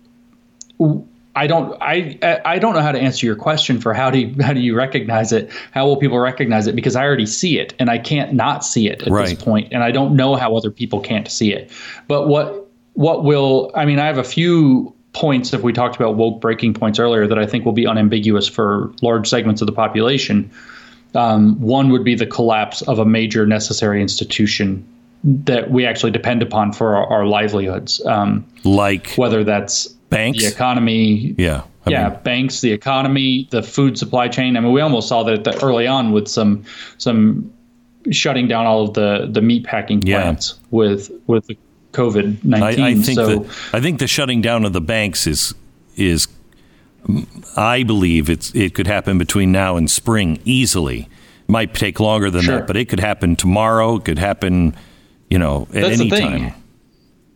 [1.40, 4.42] I don't I I don't know how to answer your question for how do you
[4.42, 5.50] how do you recognize it?
[5.72, 6.76] How will people recognize it?
[6.76, 9.26] Because I already see it and I can't not see it at right.
[9.26, 11.72] this point, and I don't know how other people can't see it.
[12.08, 13.98] But what what will I mean?
[13.98, 17.46] I have a few points if we talked about woke breaking points earlier that I
[17.46, 20.50] think will be unambiguous for large segments of the population.
[21.14, 24.86] Um, one would be the collapse of a major necessary institution
[25.24, 28.04] that we actually depend upon for our, our livelihoods.
[28.04, 33.62] Um, like whether that's banks, the economy, yeah, I yeah, mean, banks, the economy, the
[33.62, 34.56] food supply chain.
[34.56, 36.64] I mean, we almost saw that early on with some
[36.98, 37.50] some
[38.10, 40.66] shutting down all of the the meat packing plants yeah.
[40.70, 41.56] with with the
[41.92, 42.84] COVID nineteen.
[42.84, 45.54] I, I, think so, the, I think the shutting down of the banks is
[45.96, 46.28] is
[47.56, 51.08] I believe it's it could happen between now and spring easily.
[51.48, 52.58] It might take longer than sure.
[52.58, 53.96] that, but it could happen tomorrow.
[53.96, 54.76] It could happen,
[55.28, 56.54] you know, at That's any time.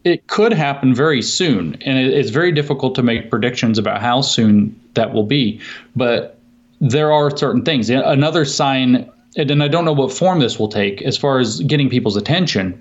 [0.04, 4.20] It could happen very soon, and it, it's very difficult to make predictions about how
[4.20, 5.60] soon that will be.
[5.96, 6.38] But
[6.80, 7.90] there are certain things.
[7.90, 11.88] Another sign, and I don't know what form this will take as far as getting
[11.88, 12.80] people's attention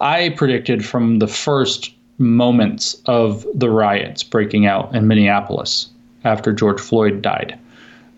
[0.00, 5.88] I predicted from the first moments of the riots breaking out in Minneapolis
[6.24, 7.58] after George Floyd died.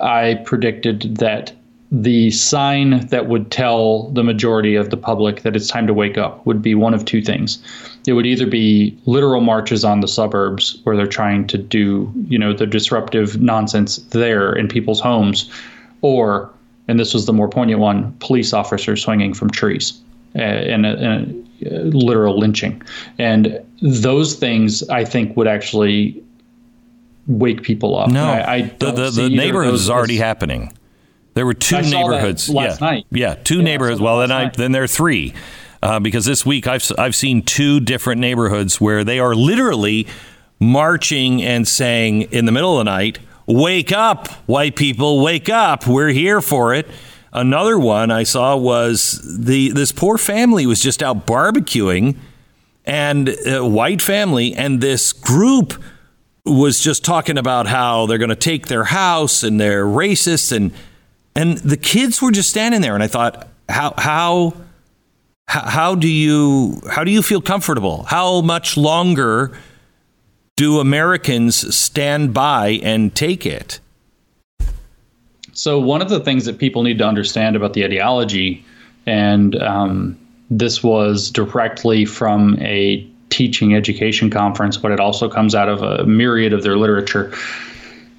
[0.01, 1.53] I predicted that
[1.93, 6.17] the sign that would tell the majority of the public that it's time to wake
[6.17, 7.59] up would be one of two things.
[8.11, 12.39] It would either be literal marches on the suburbs where they're trying to do, you
[12.39, 15.49] know, the disruptive nonsense there in people's homes,
[16.03, 16.51] or,
[16.89, 20.03] and this was the more poignant one, police officers swinging from trees.
[20.35, 22.83] Uh, and, in, a, a literal lynching.
[23.19, 26.23] And those things, I think, would actually
[27.27, 28.11] wake people up.
[28.11, 30.73] No, I, I the, the, the neighborhood is already happening.
[31.35, 33.07] There were two neighborhoods last yeah, night.
[33.11, 34.01] Yeah, two yeah, neighborhoods.
[34.01, 35.33] Well, then I then there are three.
[35.83, 40.07] Uh, because this week I've I've seen two different neighborhoods where they are literally
[40.59, 45.23] marching and saying in the middle of the night, "Wake up, white people!
[45.23, 45.87] Wake up!
[45.87, 46.87] We're here for it."
[47.33, 52.17] Another one I saw was the this poor family was just out barbecuing,
[52.85, 55.83] and a white family, and this group
[56.45, 60.73] was just talking about how they're going to take their house and they're racist and
[61.37, 64.55] and the kids were just standing there, and I thought, how how
[65.51, 68.05] how do you how do you feel comfortable?
[68.05, 69.53] How much longer
[70.57, 73.81] do Americans stand by and take it?
[75.53, 78.65] So, one of the things that people need to understand about the ideology,
[79.07, 80.19] and um,
[80.51, 86.05] this was directly from a teaching education conference, but it also comes out of a
[86.05, 87.33] myriad of their literature.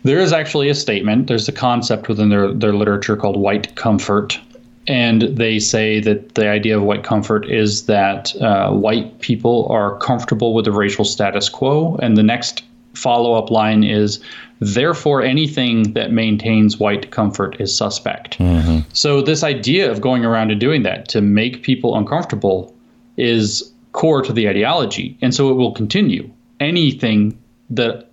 [0.04, 4.40] There is actually a statement, there's a concept within their, their literature called white comfort.
[4.88, 9.98] And they say that the idea of white comfort is that uh, white people are
[10.00, 12.64] comfortable with the racial status quo, and the next
[12.94, 14.20] follow up line is
[14.60, 18.38] therefore anything that maintains white comfort is suspect.
[18.40, 18.80] Mm-hmm.
[18.94, 22.76] So, this idea of going around and doing that to make people uncomfortable
[23.18, 25.18] is core to the ideology.
[25.22, 26.30] And so it will continue.
[26.60, 27.38] Anything
[27.70, 28.10] that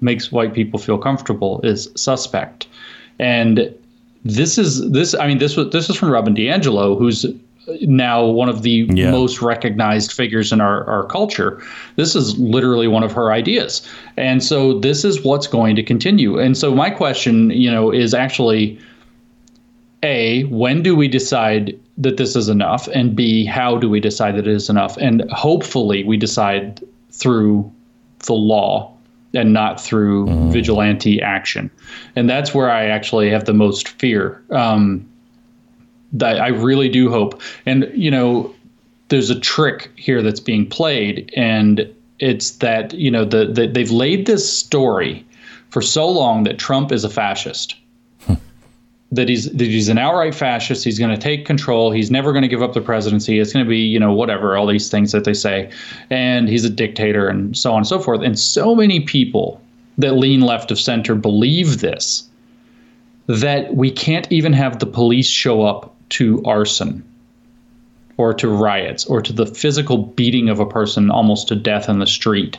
[0.00, 2.68] makes white people feel comfortable is suspect.
[3.18, 3.74] And
[4.24, 7.24] this is this I mean this was this is from Robin DiAngelo who's
[7.82, 9.10] now one of the yeah.
[9.10, 11.62] most recognized figures in our, our culture.
[11.96, 13.86] This is literally one of her ideas.
[14.16, 16.38] And so this is what's going to continue.
[16.38, 18.78] And so my question, you know, is actually
[20.02, 22.88] A, when do we decide that this is enough?
[22.88, 24.96] And B, how do we decide that it is enough?
[24.98, 27.70] And hopefully we decide through
[28.26, 28.94] the law
[29.34, 30.52] and not through mm.
[30.52, 31.70] vigilante action.
[32.16, 34.42] And that's where I actually have the most fear.
[34.50, 35.08] Um,
[36.12, 37.40] that I really do hope.
[37.66, 38.54] And you know,
[39.08, 43.90] there's a trick here that's being played, and it's that you know the, the they've
[43.90, 45.24] laid this story
[45.70, 47.76] for so long that Trump is a fascist.
[49.10, 50.84] That he's that he's an outright fascist.
[50.84, 51.90] He's going to take control.
[51.90, 53.38] He's never going to give up the presidency.
[53.38, 55.70] It's going to be you know whatever all these things that they say,
[56.10, 58.20] and he's a dictator and so on and so forth.
[58.20, 59.62] And so many people
[59.96, 62.28] that lean left of center believe this
[63.26, 67.04] that we can't even have the police show up to arson
[68.16, 71.98] or to riots or to the physical beating of a person almost to death in
[71.98, 72.58] the street.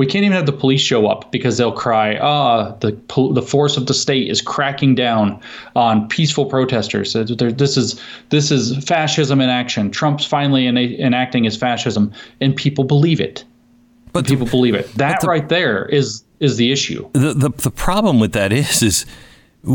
[0.00, 2.98] We can't even have the police show up because they'll cry, "Ah, the
[3.34, 5.38] the force of the state is cracking down
[5.76, 7.12] on peaceful protesters.
[7.12, 9.90] This is this is fascism in action.
[9.90, 13.44] Trump's finally enacting his fascism, and people believe it.
[14.14, 14.90] But people the, believe it.
[14.94, 17.06] That the, right there is is the issue.
[17.12, 19.04] The, the the problem with that is is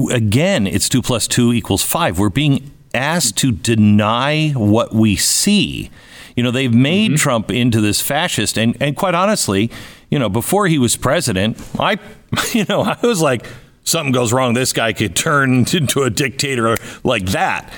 [0.10, 2.18] again, it's two plus two equals five.
[2.18, 5.92] We're being asked to deny what we see.
[6.36, 7.18] You know, they've made mm-hmm.
[7.18, 9.72] Trump into this fascist, and, and quite honestly,
[10.16, 12.00] you know, before he was president, I,
[12.54, 13.46] you know, I was like,
[13.84, 17.70] something goes wrong, this guy could turn into a dictator like that.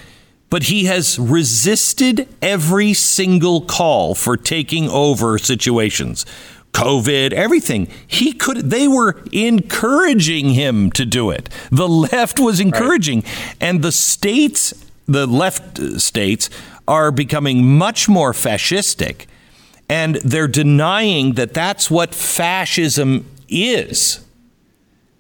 [0.51, 6.27] But he has resisted every single call for taking over situations.
[6.73, 7.87] COVID, everything.
[8.05, 11.49] He could they were encouraging him to do it.
[11.71, 13.55] The left was encouraging right.
[13.59, 14.75] and the states
[15.07, 16.51] the left uh, states
[16.87, 19.25] are becoming much more fascistic,
[19.89, 24.23] and they're denying that that's what fascism is.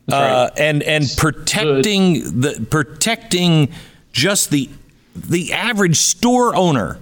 [0.09, 3.69] Uh, and and protecting the protecting
[4.13, 4.69] just the
[5.13, 6.97] the average store owner,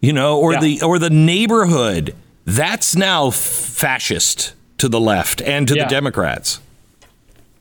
[0.00, 0.60] you know, or yeah.
[0.60, 2.14] the or the neighborhood.
[2.44, 5.84] That's now fascist to the left and to yeah.
[5.84, 6.58] the Democrats.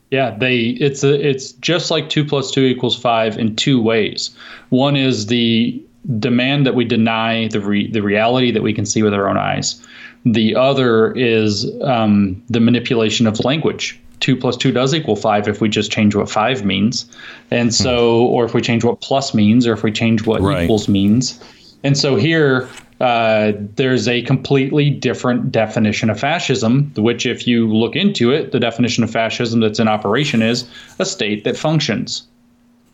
[0.09, 4.35] Yeah, they it's a it's just like two plus two equals five in two ways.
[4.69, 5.81] One is the
[6.19, 9.37] demand that we deny the re, the reality that we can see with our own
[9.37, 9.81] eyes.
[10.25, 13.99] The other is um, the manipulation of language.
[14.19, 17.05] Two plus two does equal five if we just change what five means,
[17.51, 20.63] and so or if we change what plus means, or if we change what right.
[20.63, 21.43] equals means.
[21.83, 22.69] And so here
[23.01, 28.59] uh, there's a completely different definition of fascism, which, if you look into it, the
[28.61, 30.65] definition of fascism that's in operation is
[30.99, 32.23] a state that functions.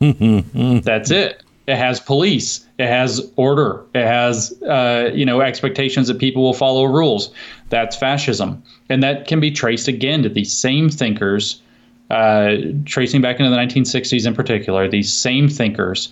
[0.00, 1.42] that's it.
[1.70, 2.66] It has police.
[2.80, 3.84] It has order.
[3.94, 7.32] It has, uh, you know, expectations that people will follow rules.
[7.68, 11.62] That's fascism, and that can be traced again to these same thinkers,
[12.10, 12.56] uh,
[12.86, 14.88] tracing back into the 1960s in particular.
[14.88, 16.08] These same thinkers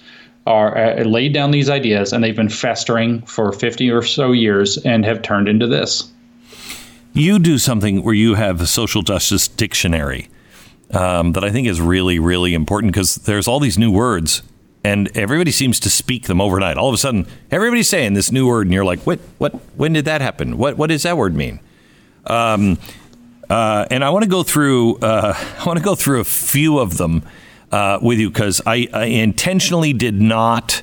[0.46, 4.78] are uh, laid down these ideas and they've been festering for 50 or so years
[4.78, 6.08] and have turned into this.
[7.14, 10.28] You do something where you have a social justice dictionary
[10.92, 14.42] um, that I think is really, really important because there's all these new words
[14.88, 16.78] and everybody seems to speak them overnight.
[16.78, 19.20] All of a sudden, everybody's saying this new word, and you're like, "What?
[19.36, 19.52] What?
[19.76, 20.56] When did that happen?
[20.56, 20.78] What?
[20.78, 21.60] What does that word mean?"
[22.24, 22.78] Um,
[23.50, 24.96] uh, and I want to go through.
[24.96, 27.22] Uh, I want to go through a few of them
[27.70, 30.80] uh, with you because I, I, intentionally did not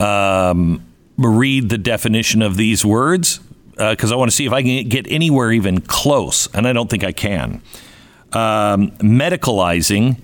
[0.00, 0.82] um,
[1.18, 3.40] read the definition of these words
[3.76, 6.72] because uh, I want to see if I can get anywhere even close, and I
[6.72, 7.60] don't think I can.
[8.32, 10.16] Um, medicalizing,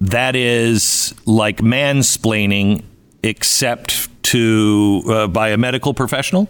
[0.00, 2.84] that is like mansplaining,
[3.22, 6.48] except to uh, by a medical professional.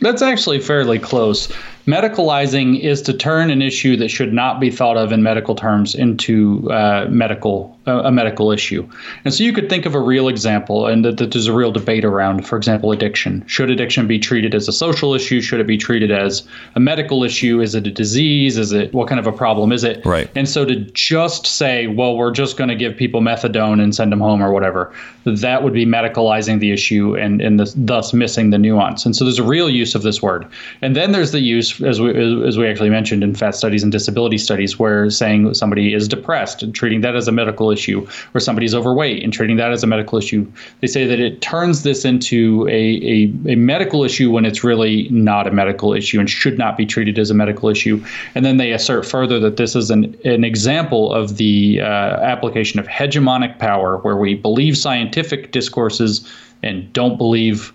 [0.00, 1.52] That's actually fairly close.
[1.88, 5.94] Medicalizing is to turn an issue that should not be thought of in medical terms
[5.94, 8.86] into uh, medical uh, a medical issue.
[9.24, 11.72] And so you could think of a real example, and that, that, there's a real
[11.72, 12.46] debate around.
[12.46, 13.42] For example, addiction.
[13.46, 15.40] Should addiction be treated as a social issue?
[15.40, 17.62] Should it be treated as a medical issue?
[17.62, 18.58] Is it a disease?
[18.58, 20.04] Is it what kind of a problem is it?
[20.04, 20.30] Right.
[20.34, 24.12] And so to just say, well, we're just going to give people methadone and send
[24.12, 24.92] them home or whatever,
[25.24, 29.06] that would be medicalizing the issue and and the, thus missing the nuance.
[29.06, 30.46] And so there's a real use of this word.
[30.82, 32.10] And then there's the use as we
[32.46, 36.62] as we actually mentioned in fat studies and disability studies, where saying somebody is depressed
[36.62, 39.86] and treating that as a medical issue, or somebody's overweight and treating that as a
[39.86, 40.50] medical issue,
[40.80, 45.08] they say that it turns this into a, a, a medical issue when it's really
[45.10, 48.02] not a medical issue and should not be treated as a medical issue.
[48.34, 52.80] And then they assert further that this is an an example of the uh, application
[52.80, 56.28] of hegemonic power, where we believe scientific discourses
[56.62, 57.72] and don't believe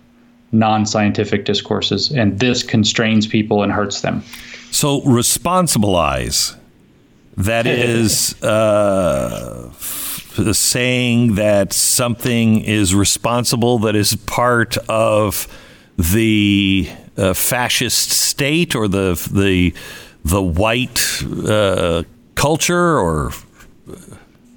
[0.54, 2.12] non scientific discourses.
[2.12, 4.24] And this constrains people and hurts them.
[4.72, 6.56] So, responsibilize.
[7.36, 15.47] That is uh, saying that something is responsible that is part of
[15.97, 19.74] the uh, fascist state or the the
[20.24, 22.04] the white uh,
[22.36, 23.32] culture or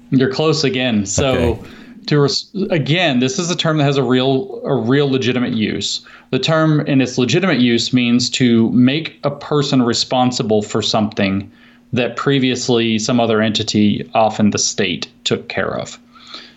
[0.09, 1.05] you're close again.
[1.05, 1.69] So okay
[2.07, 6.05] to res- again, this is a term that has a real a real legitimate use.
[6.31, 11.51] The term in its legitimate use means to make a person responsible for something
[11.93, 15.97] that previously some other entity, often the state, took care of.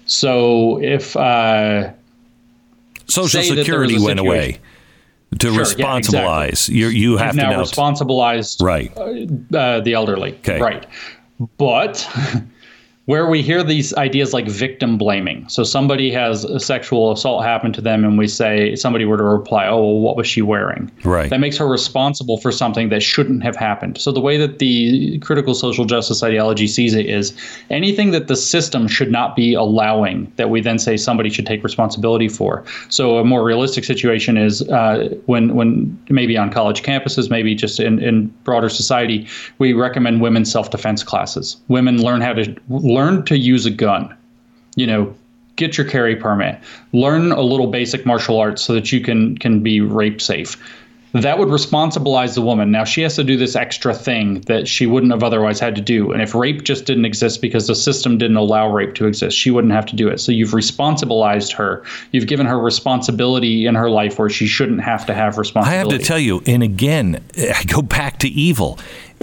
[0.06, 1.92] So if uh,
[3.06, 4.58] Social Security went away
[5.38, 7.00] to sure, responsibilize, yeah, exactly.
[7.00, 10.60] you you have to now, now responsibilized right uh, uh, the elderly, okay.
[10.60, 10.86] right?
[11.58, 12.08] But
[13.10, 15.44] where we hear these ideas like victim blaming.
[15.48, 19.24] So somebody has a sexual assault happen to them, and we say somebody were to
[19.24, 21.28] reply, "Oh, well, what was she wearing?" Right.
[21.28, 23.98] That makes her responsible for something that shouldn't have happened.
[23.98, 27.32] So the way that the critical social justice ideology sees it is
[27.68, 31.64] anything that the system should not be allowing that we then say somebody should take
[31.64, 32.62] responsibility for.
[32.90, 37.80] So a more realistic situation is uh, when when maybe on college campuses, maybe just
[37.80, 39.26] in in broader society,
[39.58, 41.56] we recommend women self defense classes.
[41.66, 44.14] Women learn how to learn learn to use a gun.
[44.76, 45.14] You know,
[45.56, 46.58] get your carry permit.
[46.92, 50.56] Learn a little basic martial arts so that you can can be rape safe.
[51.12, 52.70] That would responsibilize the woman.
[52.70, 55.80] Now she has to do this extra thing that she wouldn't have otherwise had to
[55.80, 56.12] do.
[56.12, 59.50] And if rape just didn't exist because the system didn't allow rape to exist, she
[59.50, 60.20] wouldn't have to do it.
[60.20, 61.82] So you've responsibilized her.
[62.12, 65.88] You've given her responsibility in her life where she shouldn't have to have responsibility.
[65.88, 68.78] I have to tell you, and again, I go back to evil.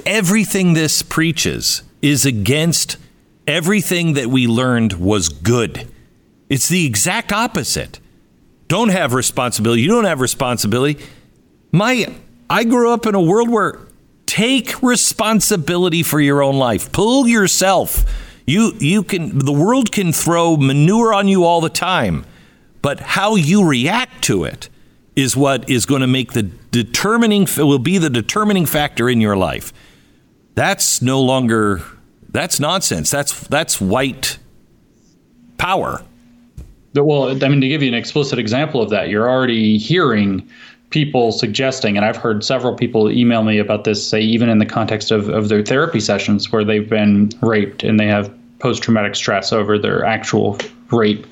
[0.05, 2.97] Everything this preaches is against
[3.48, 5.88] everything that we learned was good.
[6.50, 8.00] It's the exact opposite.
[8.68, 9.82] Don't have responsibility.
[9.82, 11.04] You don't have responsibility.
[11.72, 12.14] My
[12.50, 13.80] I grew up in a world where
[14.26, 16.91] take responsibility for your own life.
[16.91, 18.06] Pull yourself.
[18.45, 22.26] You you can the world can throw manure on you all the time,
[22.82, 24.70] but how you react to it
[25.16, 29.36] is what is going to make the determining will be the determining factor in your
[29.36, 29.74] life.
[30.56, 31.82] That's no longer
[32.30, 33.09] that's nonsense.
[33.09, 34.38] That's that's white
[35.57, 36.03] power.
[36.93, 40.47] Well, I mean, to give you an explicit example of that, you're already hearing
[40.89, 44.65] people suggesting, and I've heard several people email me about this, say, even in the
[44.65, 49.16] context of, of their therapy sessions where they've been raped and they have post traumatic
[49.16, 50.58] stress over their actual
[50.91, 51.28] rape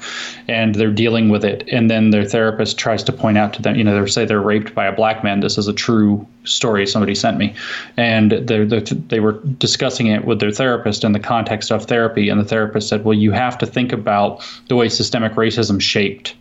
[0.47, 1.67] and they're dealing with it.
[1.71, 4.41] And then their therapist tries to point out to them you know they say they're
[4.41, 5.39] raped by a black man.
[5.39, 7.55] This is a true story somebody sent me.
[7.97, 12.30] And they're, they're, they were discussing it with their therapist in the context of therapy.
[12.30, 16.36] And the therapist said well you have to think about the way systemic racism shaped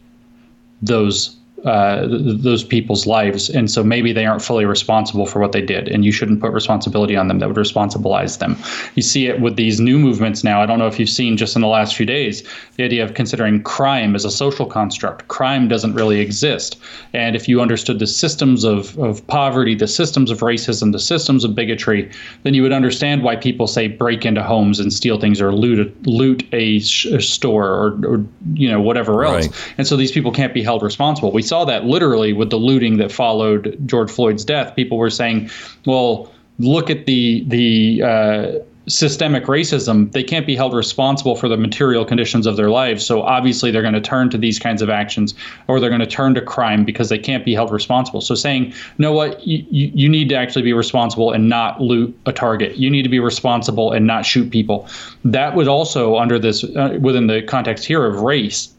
[0.83, 5.63] those uh, those people's lives, and so maybe they aren't fully responsible for what they
[5.63, 7.39] did, and you shouldn't put responsibility on them.
[7.39, 8.57] That would responsibilize them.
[8.95, 10.61] You see it with these new movements now.
[10.61, 12.43] I don't know if you've seen just in the last few days
[12.77, 15.29] the idea of considering crime as a social construct.
[15.29, 16.77] Crime doesn't really exist,
[17.13, 21.45] and if you understood the systems of of poverty, the systems of racism, the systems
[21.45, 22.11] of bigotry,
[22.43, 26.07] then you would understand why people say break into homes and steal things or loot
[26.07, 29.47] loot a, sh- a store or, or you know whatever else.
[29.47, 29.75] Right.
[29.79, 31.33] And so these people can't be held responsible.
[31.33, 34.75] We saw that literally with the looting that followed George Floyd's death.
[34.75, 35.49] People were saying,
[35.87, 40.11] well, look at the the uh, systemic racism.
[40.11, 43.07] They can't be held responsible for the material conditions of their lives.
[43.07, 45.33] So obviously, they're going to turn to these kinds of actions,
[45.69, 48.21] or they're going to turn to crime because they can't be held responsible.
[48.21, 52.19] So saying, you know what, you, you need to actually be responsible and not loot
[52.27, 52.77] a target.
[52.77, 54.89] You need to be responsible and not shoot people.
[55.25, 58.74] That was also, under this, uh, within the context here of race,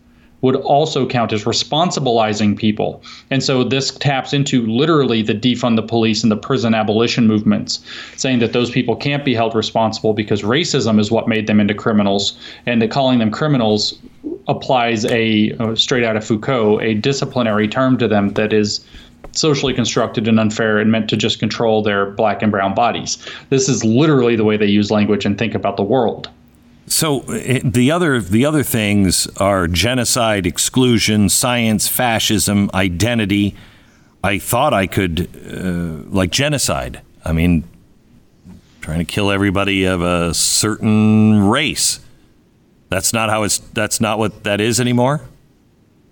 [0.46, 3.02] would also count as responsibilizing people.
[3.32, 7.84] And so this taps into literally the defund the police and the prison abolition movements,
[8.16, 11.74] saying that those people can't be held responsible because racism is what made them into
[11.74, 13.96] criminals, and that calling them criminals
[14.48, 18.86] applies a uh, straight out of Foucault, a disciplinary term to them that is
[19.32, 23.18] socially constructed and unfair and meant to just control their black and brown bodies.
[23.50, 26.30] This is literally the way they use language and think about the world.
[26.88, 33.56] So eh, the other the other things are genocide, exclusion, science, fascism, identity.
[34.24, 37.02] I thought I could uh, like genocide.
[37.24, 37.64] I mean,
[38.82, 42.00] trying to kill everybody of a certain race.
[42.90, 43.58] That's not how it's.
[43.58, 45.22] That's not what that is anymore.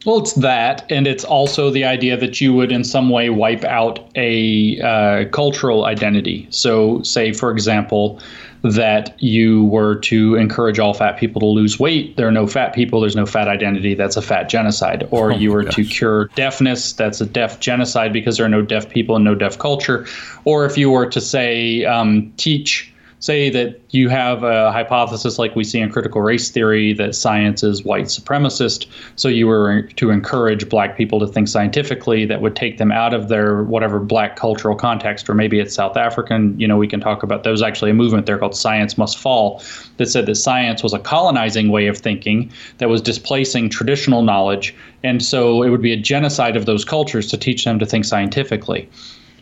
[0.05, 3.63] Well, it's that, and it's also the idea that you would, in some way, wipe
[3.63, 6.45] out a uh, cultural identity.
[6.49, 8.19] So, say, for example,
[8.63, 12.15] that you were to encourage all fat people to lose weight.
[12.15, 13.01] There are no fat people.
[13.01, 13.93] There's no fat identity.
[13.93, 15.07] That's a fat genocide.
[15.11, 15.75] Or oh you were gosh.
[15.75, 16.93] to cure deafness.
[16.93, 20.05] That's a deaf genocide because there are no deaf people and no deaf culture.
[20.45, 22.92] Or if you were to say um, teach
[23.23, 27.63] say that you have a hypothesis like we see in critical race theory that science
[27.63, 28.85] is white supremacist,
[29.15, 33.13] so you were to encourage black people to think scientifically that would take them out
[33.13, 36.59] of their whatever black cultural context, or maybe it's South African.
[36.59, 39.17] You know, we can talk about there was actually a movement there called Science Must
[39.17, 39.63] Fall
[39.95, 44.75] that said that science was a colonizing way of thinking that was displacing traditional knowledge.
[45.01, 48.03] And so it would be a genocide of those cultures to teach them to think
[48.03, 48.89] scientifically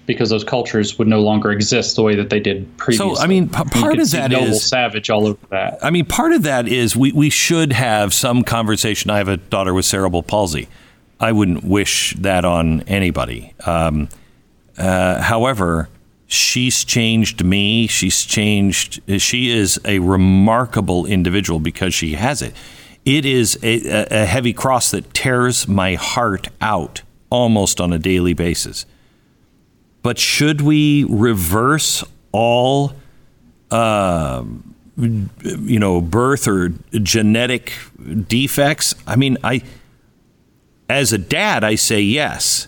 [0.05, 3.15] because those cultures would no longer exist the way that they did previously.
[3.15, 5.83] So, I mean, p- part of that noble is savage all over that.
[5.83, 9.11] I mean, part of that is we, we should have some conversation.
[9.11, 10.67] I have a daughter with cerebral palsy.
[11.19, 13.53] I wouldn't wish that on anybody.
[13.65, 14.09] Um,
[14.77, 15.87] uh, however,
[16.27, 17.87] she's changed me.
[17.87, 19.01] She's changed.
[19.21, 22.55] She is a remarkable individual because she has it.
[23.05, 28.33] It is a, a heavy cross that tears my heart out almost on a daily
[28.33, 28.85] basis.
[30.03, 32.93] But should we reverse all,
[33.69, 34.43] uh,
[34.97, 37.73] you know, birth or genetic
[38.27, 38.95] defects?
[39.05, 39.61] I mean, I,
[40.89, 42.67] as a dad, I say yes.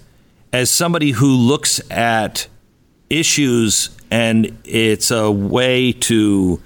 [0.52, 2.48] As somebody who looks at
[3.10, 6.62] issues and it's a way to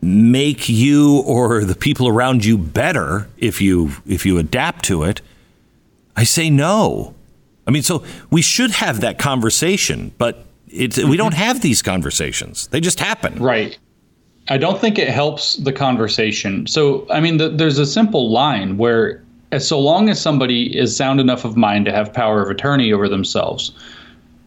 [0.00, 5.20] make you or the people around you better if you if you adapt to it
[6.16, 7.14] i say no
[7.72, 11.42] mean, so we should have that conversation, but it, we don't mm-hmm.
[11.42, 12.68] have these conversations.
[12.68, 13.42] They just happen.
[13.42, 13.78] Right.
[14.48, 16.66] I don't think it helps the conversation.
[16.66, 19.22] So, I mean, the, there's a simple line where,
[19.52, 22.92] as so long as somebody is sound enough of mind to have power of attorney
[22.92, 23.72] over themselves,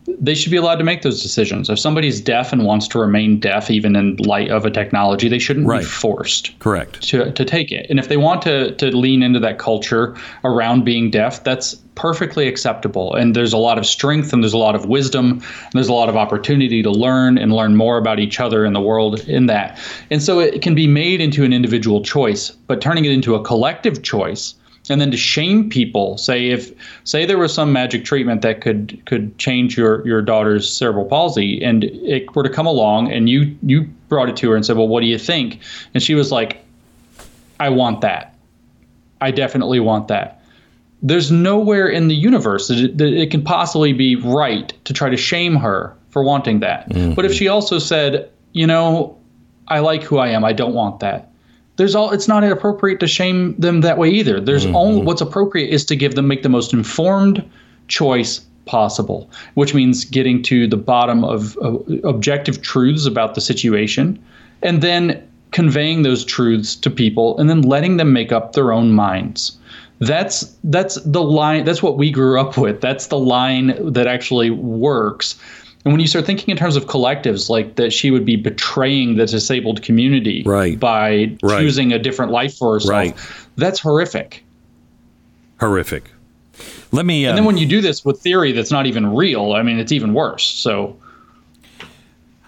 [0.07, 1.69] they should be allowed to make those decisions.
[1.69, 5.40] If somebody's deaf and wants to remain deaf, even in light of a technology, they
[5.40, 5.80] shouldn't right.
[5.80, 6.57] be forced.
[6.60, 7.02] Correct.
[7.10, 7.88] To, to take it.
[7.90, 12.48] And if they want to, to lean into that culture around being deaf, that's perfectly
[12.48, 13.15] acceptable.
[13.15, 15.32] And there's a lot of strength and there's a lot of wisdom.
[15.32, 18.73] And there's a lot of opportunity to learn and learn more about each other in
[18.73, 19.80] the world in that.
[20.11, 23.44] And so it can be made into an individual choice, but turning it into a
[23.44, 24.56] collective choice
[24.90, 26.72] and then to shame people say if
[27.03, 31.64] say there was some magic treatment that could could change your your daughter's cerebral palsy
[31.64, 34.78] and it were to come along and you you brought it to her and said
[34.78, 35.60] well what do you think?
[35.94, 36.64] And she was like
[37.60, 38.36] i want that.
[39.22, 40.41] I definitely want that.
[41.02, 45.10] There's nowhere in the universe that it, that it can possibly be right to try
[45.10, 46.90] to shame her for wanting that.
[46.90, 47.14] Mm-hmm.
[47.14, 49.18] but if she also said you know
[49.68, 50.44] i like who i am.
[50.45, 51.32] I don't want that
[51.78, 54.40] there's all it's not appropriate to shame them that way either.
[54.40, 54.76] There's mm-hmm.
[54.76, 57.48] only what's appropriate is to give them make the most informed
[57.88, 64.18] choice possible which means getting to the bottom of, of objective truths about the situation
[64.64, 65.22] and then
[65.52, 69.58] conveying those truths to people and then letting them make up their own minds.
[70.00, 72.82] That's that's the line that's what we grew up with.
[72.82, 75.36] That's the line that actually works
[75.86, 79.18] and when you start thinking in terms of collectives, like that she would be betraying
[79.18, 80.80] the disabled community right.
[80.80, 81.60] by right.
[81.60, 83.16] choosing a different life for herself, right.
[83.56, 84.44] that's horrific.
[85.60, 86.10] Horrific.
[86.91, 87.26] Let me.
[87.26, 89.62] Um, and then um, when you do this with theory that's not even real, I
[89.62, 90.45] mean, it's even worse.
[90.45, 90.98] So.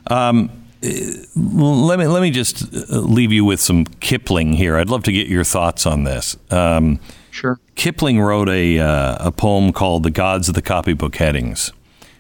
[0.10, 0.50] Um,
[0.82, 4.78] let me let me just uh, leave you with some Kipling here.
[4.78, 6.38] I'd love to get your thoughts on this.
[6.50, 7.00] Um,
[7.30, 7.60] sure.
[7.76, 11.72] Kipling wrote a uh, a poem called "The Gods of the Copybook Headings."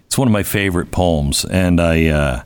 [0.07, 2.43] It's one of my favorite poems, and I uh,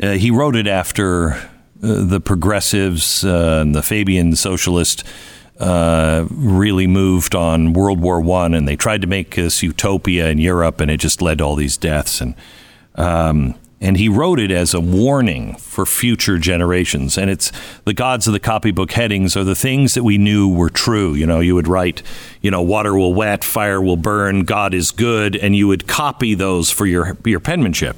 [0.00, 1.40] uh, he wrote it after uh,
[1.80, 5.02] the progressives uh, and the Fabian socialist
[5.58, 10.38] uh, really moved on World War One, and they tried to make this utopia in
[10.38, 12.34] Europe, and it just led to all these deaths and.
[12.96, 17.18] Um, and he wrote it as a warning for future generations.
[17.18, 17.52] And it's
[17.84, 21.14] the gods of the copybook headings are the things that we knew were true.
[21.14, 22.02] You know, you would write,
[22.40, 26.34] you know, water will wet, fire will burn, God is good, and you would copy
[26.34, 27.96] those for your your penmanship.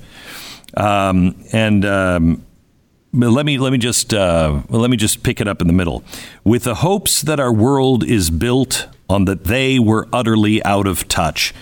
[0.76, 2.44] Um, and um,
[3.12, 6.02] let me let me just uh, let me just pick it up in the middle.
[6.42, 11.06] With the hopes that our world is built on that they were utterly out of
[11.06, 11.54] touch.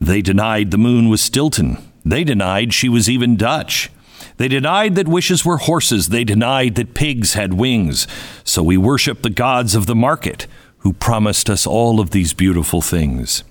[0.00, 3.90] They denied the moon was Stilton they denied she was even Dutch.
[4.36, 6.08] They denied that wishes were horses.
[6.08, 8.06] They denied that pigs had wings.
[8.44, 10.46] So we worship the gods of the market
[10.78, 13.42] who promised us all of these beautiful things.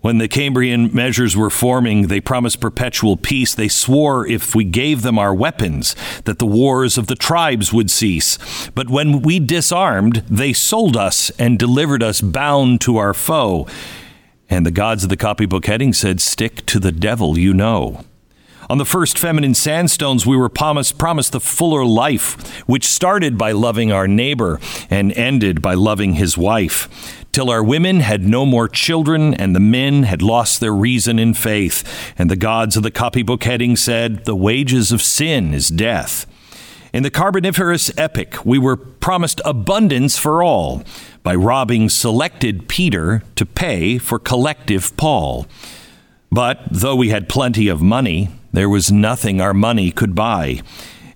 [0.00, 3.54] When the Cambrian measures were forming, they promised perpetual peace.
[3.54, 5.94] They swore if we gave them our weapons,
[6.24, 8.38] that the wars of the tribes would cease.
[8.74, 13.66] But when we disarmed, they sold us and delivered us bound to our foe.
[14.50, 18.04] And the gods of the copybook heading said, Stick to the devil you know.
[18.68, 23.52] On the first feminine sandstones, we were promised, promised the fuller life, which started by
[23.52, 28.68] loving our neighbor and ended by loving his wife till our women had no more
[28.68, 32.12] children and the men had lost their reason in faith.
[32.18, 36.26] And the gods of the copybook heading said, The wages of sin is death.
[36.92, 40.82] In the Carboniferous epoch, we were promised abundance for all
[41.22, 45.46] by robbing selected Peter to pay for collective Paul.
[46.30, 50.62] But though we had plenty of money, there was nothing our money could buy.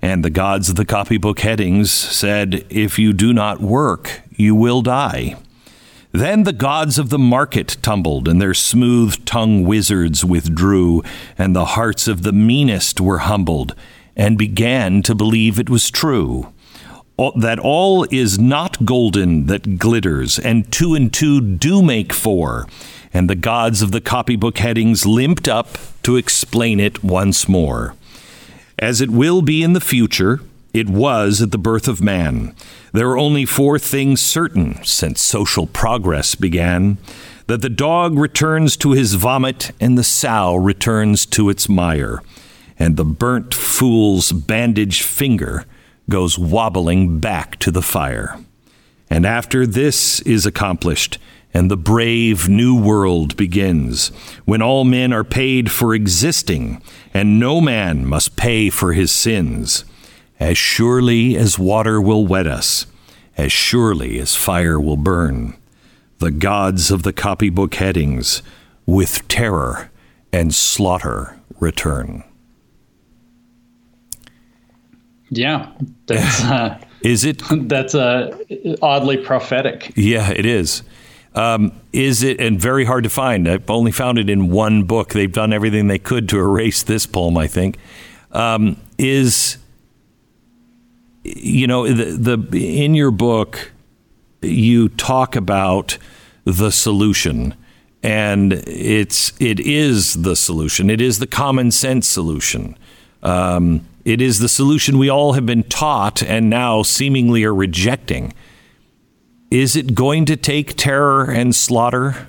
[0.02, 4.82] And the gods of the copybook headings said, If you do not work, you will
[4.82, 5.36] die.
[6.12, 11.02] Then the gods of the market tumbled, and their smooth tongued wizards withdrew,
[11.36, 13.74] and the hearts of the meanest were humbled,
[14.14, 16.52] and began to believe it was true.
[17.16, 22.66] That all is not golden that glitters, and two and two do make four.
[23.12, 27.94] And the gods of the copybook headings limped up to explain it once more.
[28.78, 30.40] As it will be in the future,
[30.72, 32.56] it was at the birth of man.
[32.92, 36.98] There are only four things certain since social progress began
[37.46, 42.20] that the dog returns to his vomit and the sow returns to its mire,
[42.76, 45.64] and the burnt fool's bandaged finger
[46.08, 48.38] goes wobbling back to the fire.
[49.10, 51.18] And after this is accomplished,
[51.52, 54.08] and the brave new world begins,
[54.44, 56.82] when all men are paid for existing,
[57.14, 59.84] and no man must pay for his sins.
[60.40, 62.86] As surely as water will wet us,
[63.36, 65.56] as surely as fire will burn,
[66.18, 68.42] the gods of the copybook headings
[68.84, 69.90] with terror
[70.32, 72.24] and slaughter return.
[75.36, 75.72] Yeah,
[76.06, 77.42] that's uh, is it?
[77.68, 78.36] That's uh,
[78.80, 79.92] oddly prophetic.
[79.94, 80.82] Yeah, it is.
[81.34, 83.46] Um, is it and very hard to find?
[83.46, 85.10] I've only found it in one book.
[85.10, 87.36] They've done everything they could to erase this poem.
[87.36, 87.76] I think
[88.32, 89.58] um, is
[91.24, 93.72] you know the, the in your book
[94.40, 95.98] you talk about
[96.44, 97.54] the solution
[98.02, 102.76] and it's it is the solution it is the common sense solution
[103.22, 108.32] um, it is the solution we all have been taught and now seemingly are rejecting
[109.50, 112.28] is it going to take terror and slaughter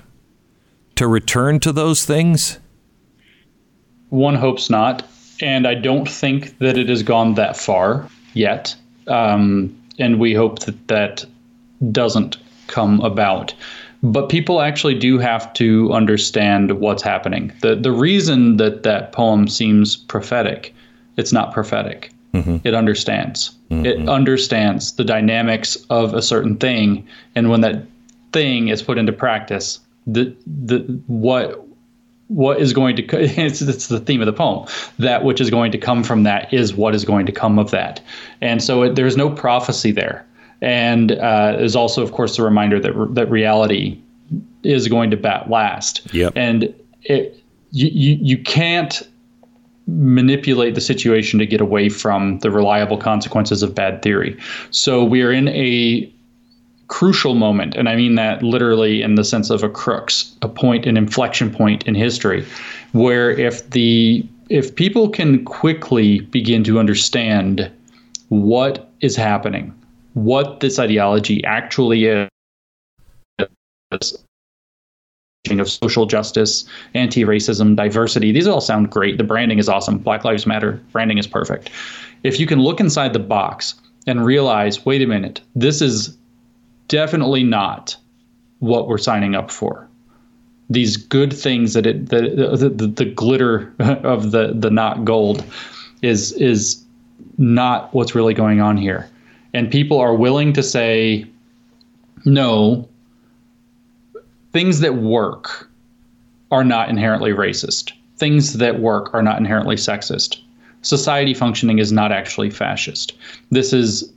[0.94, 2.58] to return to those things
[4.10, 5.06] one hopes not
[5.40, 8.74] and i don't think that it has gone that far yet
[9.08, 11.24] um, and we hope that that
[11.92, 12.36] doesn't
[12.66, 13.54] come about.
[14.02, 17.52] But people actually do have to understand what's happening.
[17.62, 20.74] The the reason that that poem seems prophetic,
[21.16, 22.12] it's not prophetic.
[22.34, 22.58] Mm-hmm.
[22.64, 23.56] It understands.
[23.70, 23.86] Mm-hmm.
[23.86, 27.82] It understands the dynamics of a certain thing, and when that
[28.32, 31.66] thing is put into practice, the the what
[32.28, 34.66] what is going to it's, it's the theme of the poem
[34.98, 37.70] that which is going to come from that is what is going to come of
[37.70, 38.00] that
[38.40, 40.26] and so it, there's no prophecy there
[40.60, 44.00] and uh, there's also of course the reminder that that reality
[44.62, 46.32] is going to bat last yep.
[46.34, 47.40] and it
[47.70, 49.02] you, you you can't
[49.86, 54.36] manipulate the situation to get away from the reliable consequences of bad theory.
[54.70, 56.12] So we are in a
[56.88, 60.86] crucial moment, and I mean that literally in the sense of a crux, a point,
[60.86, 62.44] an inflection point in history,
[62.92, 67.70] where if the if people can quickly begin to understand
[68.28, 69.74] what is happening,
[70.14, 72.28] what this ideology actually is
[75.52, 76.64] of social justice,
[76.94, 78.32] anti-racism, diversity.
[78.32, 79.18] These all sound great.
[79.18, 79.98] The branding is awesome.
[79.98, 81.70] Black Lives Matter branding is perfect.
[82.22, 83.74] If you can look inside the box
[84.06, 86.16] and realize, wait a minute, this is
[86.88, 87.96] definitely not
[88.58, 89.88] what we're signing up for.
[90.68, 95.44] These good things that it the the, the, the glitter of the the not gold
[96.02, 96.84] is is
[97.38, 99.08] not what's really going on here.
[99.54, 101.24] And people are willing to say
[102.24, 102.88] no
[104.56, 105.68] things that work
[106.50, 107.92] are not inherently racist.
[108.16, 110.40] Things that work are not inherently sexist.
[110.80, 113.12] Society functioning is not actually fascist.
[113.50, 114.10] This is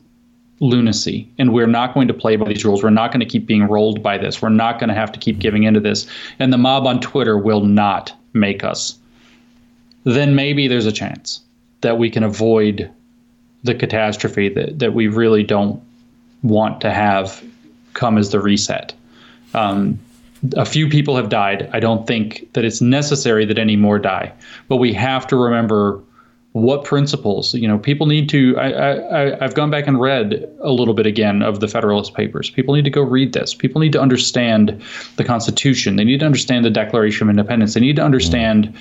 [0.61, 3.45] lunacy and we're not going to play by these rules we're not going to keep
[3.45, 6.05] being rolled by this we're not going to have to keep giving into this
[6.37, 8.99] and the mob on twitter will not make us
[10.03, 11.39] then maybe there's a chance
[11.79, 12.91] that we can avoid
[13.63, 15.81] the catastrophe that, that we really don't
[16.43, 17.41] want to have
[17.93, 18.93] come as the reset
[19.53, 19.97] um,
[20.55, 21.69] a few people have died.
[21.73, 24.33] I don't think that it's necessary that any more die,
[24.67, 26.01] but we have to remember
[26.53, 30.71] what principles you know people need to I, I i've gone back and read a
[30.71, 32.49] little bit again of the federalist papers.
[32.49, 33.53] People need to go read this.
[33.53, 34.81] People need to understand
[35.17, 35.95] the constitution.
[35.95, 37.75] They need to understand the declaration of independence.
[37.75, 38.75] They need to understand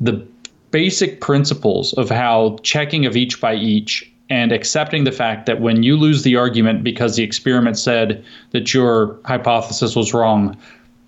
[0.00, 0.26] the
[0.70, 5.82] basic principles of how checking of each by each and accepting the fact that when
[5.82, 10.56] you lose the argument because the experiment said that your hypothesis was wrong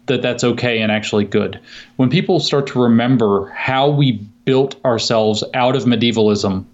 [0.07, 1.59] that that's okay and actually good
[1.97, 6.65] when people start to remember how we built ourselves out of medievalism,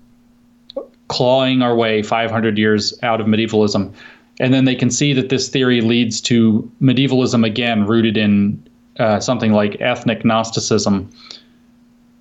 [1.08, 3.92] clawing our way 500 years out of medievalism.
[4.38, 8.62] And then they can see that this theory leads to medievalism again, rooted in
[8.98, 11.10] uh, something like ethnic Gnosticism.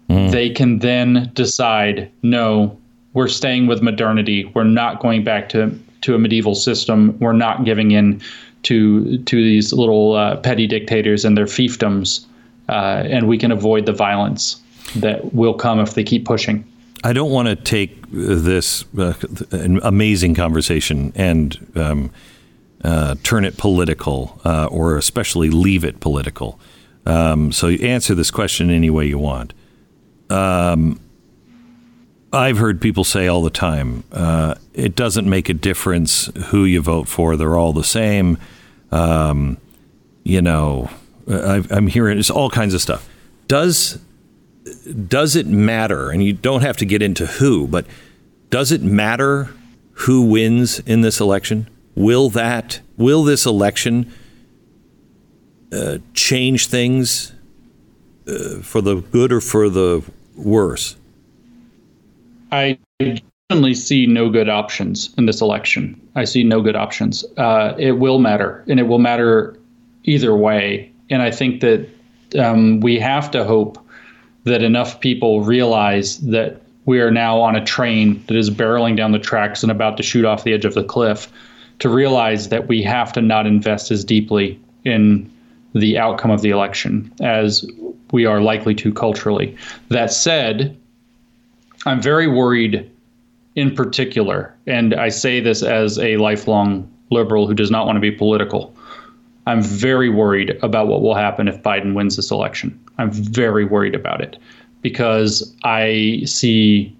[0.09, 0.31] Mm.
[0.31, 2.77] They can then decide no,
[3.13, 4.45] we're staying with modernity.
[4.53, 7.17] We're not going back to, to a medieval system.
[7.19, 8.21] We're not giving in
[8.63, 12.25] to, to these little uh, petty dictators and their fiefdoms.
[12.67, 14.61] Uh, and we can avoid the violence
[14.95, 16.63] that will come if they keep pushing.
[17.03, 19.13] I don't want to take this uh,
[19.83, 22.11] amazing conversation and um,
[22.83, 26.59] uh, turn it political, uh, or especially leave it political.
[27.05, 29.53] Um, so answer this question any way you want.
[30.29, 30.99] Um,
[32.31, 36.81] I've heard people say all the time, uh, it doesn't make a difference who you
[36.81, 38.37] vote for; they're all the same.
[38.91, 39.57] Um,
[40.23, 40.89] you know,
[41.27, 43.09] i I'm hearing it's all kinds of stuff.
[43.47, 43.99] Does
[45.07, 46.11] does it matter?
[46.11, 47.85] And you don't have to get into who, but
[48.49, 49.49] does it matter
[49.91, 51.67] who wins in this election?
[51.95, 54.11] Will that will this election
[55.71, 57.33] uh, change things
[58.27, 60.03] uh, for the good or for the
[60.35, 60.95] worse?
[62.51, 62.77] I
[63.49, 65.99] certainly see no good options in this election.
[66.15, 67.25] I see no good options.
[67.37, 69.57] Uh, it will matter, and it will matter
[70.03, 70.91] either way.
[71.09, 71.87] And I think that
[72.37, 73.83] um, we have to hope
[74.43, 79.11] that enough people realize that we are now on a train that is barreling down
[79.11, 81.31] the tracks and about to shoot off the edge of the cliff
[81.79, 85.31] to realize that we have to not invest as deeply in
[85.73, 87.65] the outcome of the election as
[88.11, 89.55] we are likely to culturally.
[89.89, 90.75] That said,
[91.85, 92.89] I'm very worried
[93.55, 98.01] in particular, and I say this as a lifelong liberal who does not want to
[98.01, 98.75] be political.
[99.47, 102.79] I'm very worried about what will happen if Biden wins this election.
[102.97, 104.37] I'm very worried about it
[104.81, 106.95] because I see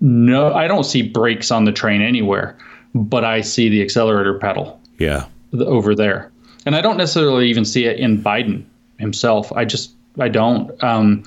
[0.00, 2.58] no, I don't see brakes on the train anywhere,
[2.94, 4.80] but I see the accelerator pedal.
[4.98, 5.26] Yeah.
[5.52, 6.30] Over there.
[6.66, 8.64] And I don't necessarily even see it in Biden
[8.98, 9.50] himself.
[9.52, 10.82] I just, I don't.
[10.82, 11.24] Um,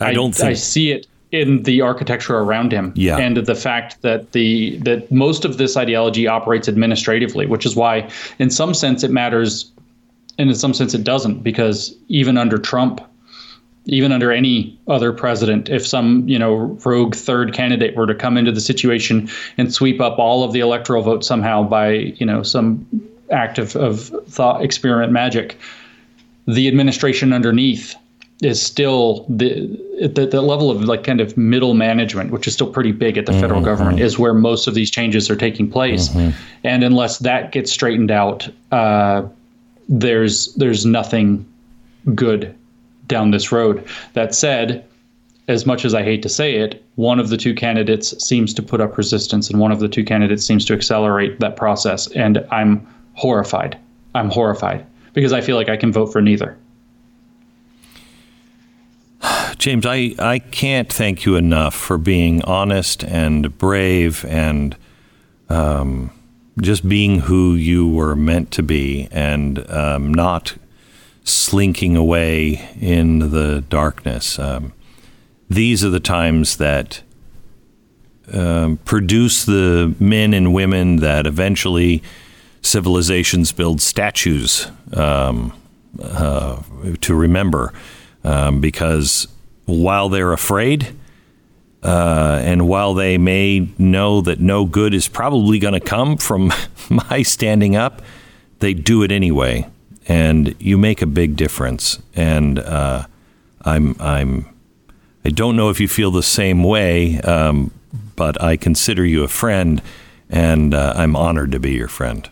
[0.00, 0.50] I don't I, think.
[0.50, 3.18] I see it in the architecture around him yeah.
[3.18, 8.08] and the fact that the that most of this ideology operates administratively which is why
[8.38, 9.70] in some sense it matters
[10.38, 13.00] and in some sense it doesn't because even under Trump
[13.86, 18.36] even under any other president if some you know rogue third candidate were to come
[18.36, 19.28] into the situation
[19.58, 22.86] and sweep up all of the electoral votes somehow by you know some
[23.32, 25.58] act of, of thought experiment magic
[26.46, 27.96] the administration underneath
[28.42, 29.66] is still the,
[30.08, 33.26] the the level of like kind of middle management, which is still pretty big at
[33.26, 33.40] the mm-hmm.
[33.40, 36.08] federal government, is where most of these changes are taking place.
[36.08, 36.36] Mm-hmm.
[36.64, 39.26] And unless that gets straightened out, uh,
[39.88, 41.46] there's there's nothing
[42.14, 42.54] good
[43.06, 43.86] down this road.
[44.12, 44.84] That said,
[45.48, 48.62] as much as I hate to say it, one of the two candidates seems to
[48.62, 52.08] put up resistance, and one of the two candidates seems to accelerate that process.
[52.12, 53.78] And I'm horrified.
[54.14, 54.84] I'm horrified
[55.14, 56.58] because I feel like I can vote for neither.
[59.58, 64.76] James, I, I can't thank you enough for being honest and brave and
[65.48, 66.10] um,
[66.60, 70.56] just being who you were meant to be and um, not
[71.24, 74.38] slinking away in the darkness.
[74.38, 74.72] Um,
[75.48, 77.02] these are the times that
[78.32, 82.02] um, produce the men and women that eventually
[82.60, 85.52] civilizations build statues um,
[86.02, 86.60] uh,
[87.00, 87.72] to remember.
[88.24, 89.28] Um, because
[89.66, 90.96] while they're afraid,
[91.82, 96.52] uh, and while they may know that no good is probably going to come from
[96.90, 98.02] my standing up,
[98.60, 99.68] they do it anyway,
[100.08, 102.00] and you make a big difference.
[102.14, 103.06] And uh,
[103.62, 104.46] I'm I'm
[105.24, 107.72] I don't know if you feel the same way, um,
[108.14, 109.82] but I consider you a friend,
[110.30, 112.30] and uh, I'm honored to be your friend.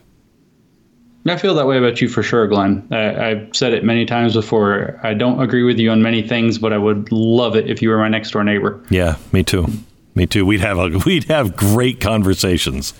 [1.27, 2.87] I feel that way about you for sure, Glenn.
[2.91, 5.01] I, have said it many times before.
[5.03, 7.89] I don't agree with you on many things, but I would love it if you
[7.89, 8.85] were my next door neighbor.
[8.91, 9.67] Yeah, me too.
[10.15, 10.45] Me too.
[10.45, 12.93] We'd have a, we'd have great conversations.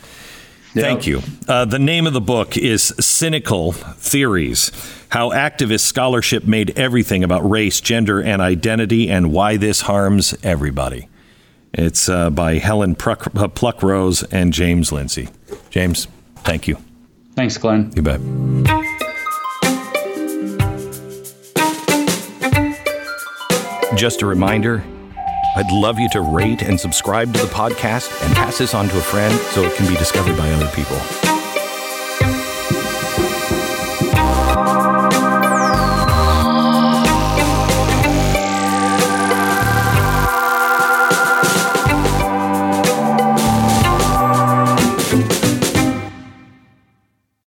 [0.73, 1.23] Thank you.
[1.47, 4.73] Uh, the name of the book is Cynical Theories
[5.11, 11.09] How Activist Scholarship Made Everything About Race, Gender, and Identity, and Why This Harms Everybody.
[11.73, 15.29] It's uh, by Helen Pluck, uh, Pluckrose and James Lindsay.
[15.71, 16.79] James, thank you.
[17.35, 17.91] Thanks, Glenn.
[17.95, 18.21] You bet.
[23.97, 24.85] Just a reminder
[25.57, 28.99] I'd love you to rate and subscribe to the podcast and pass this on to
[28.99, 31.34] a friend so it can be discovered by other people.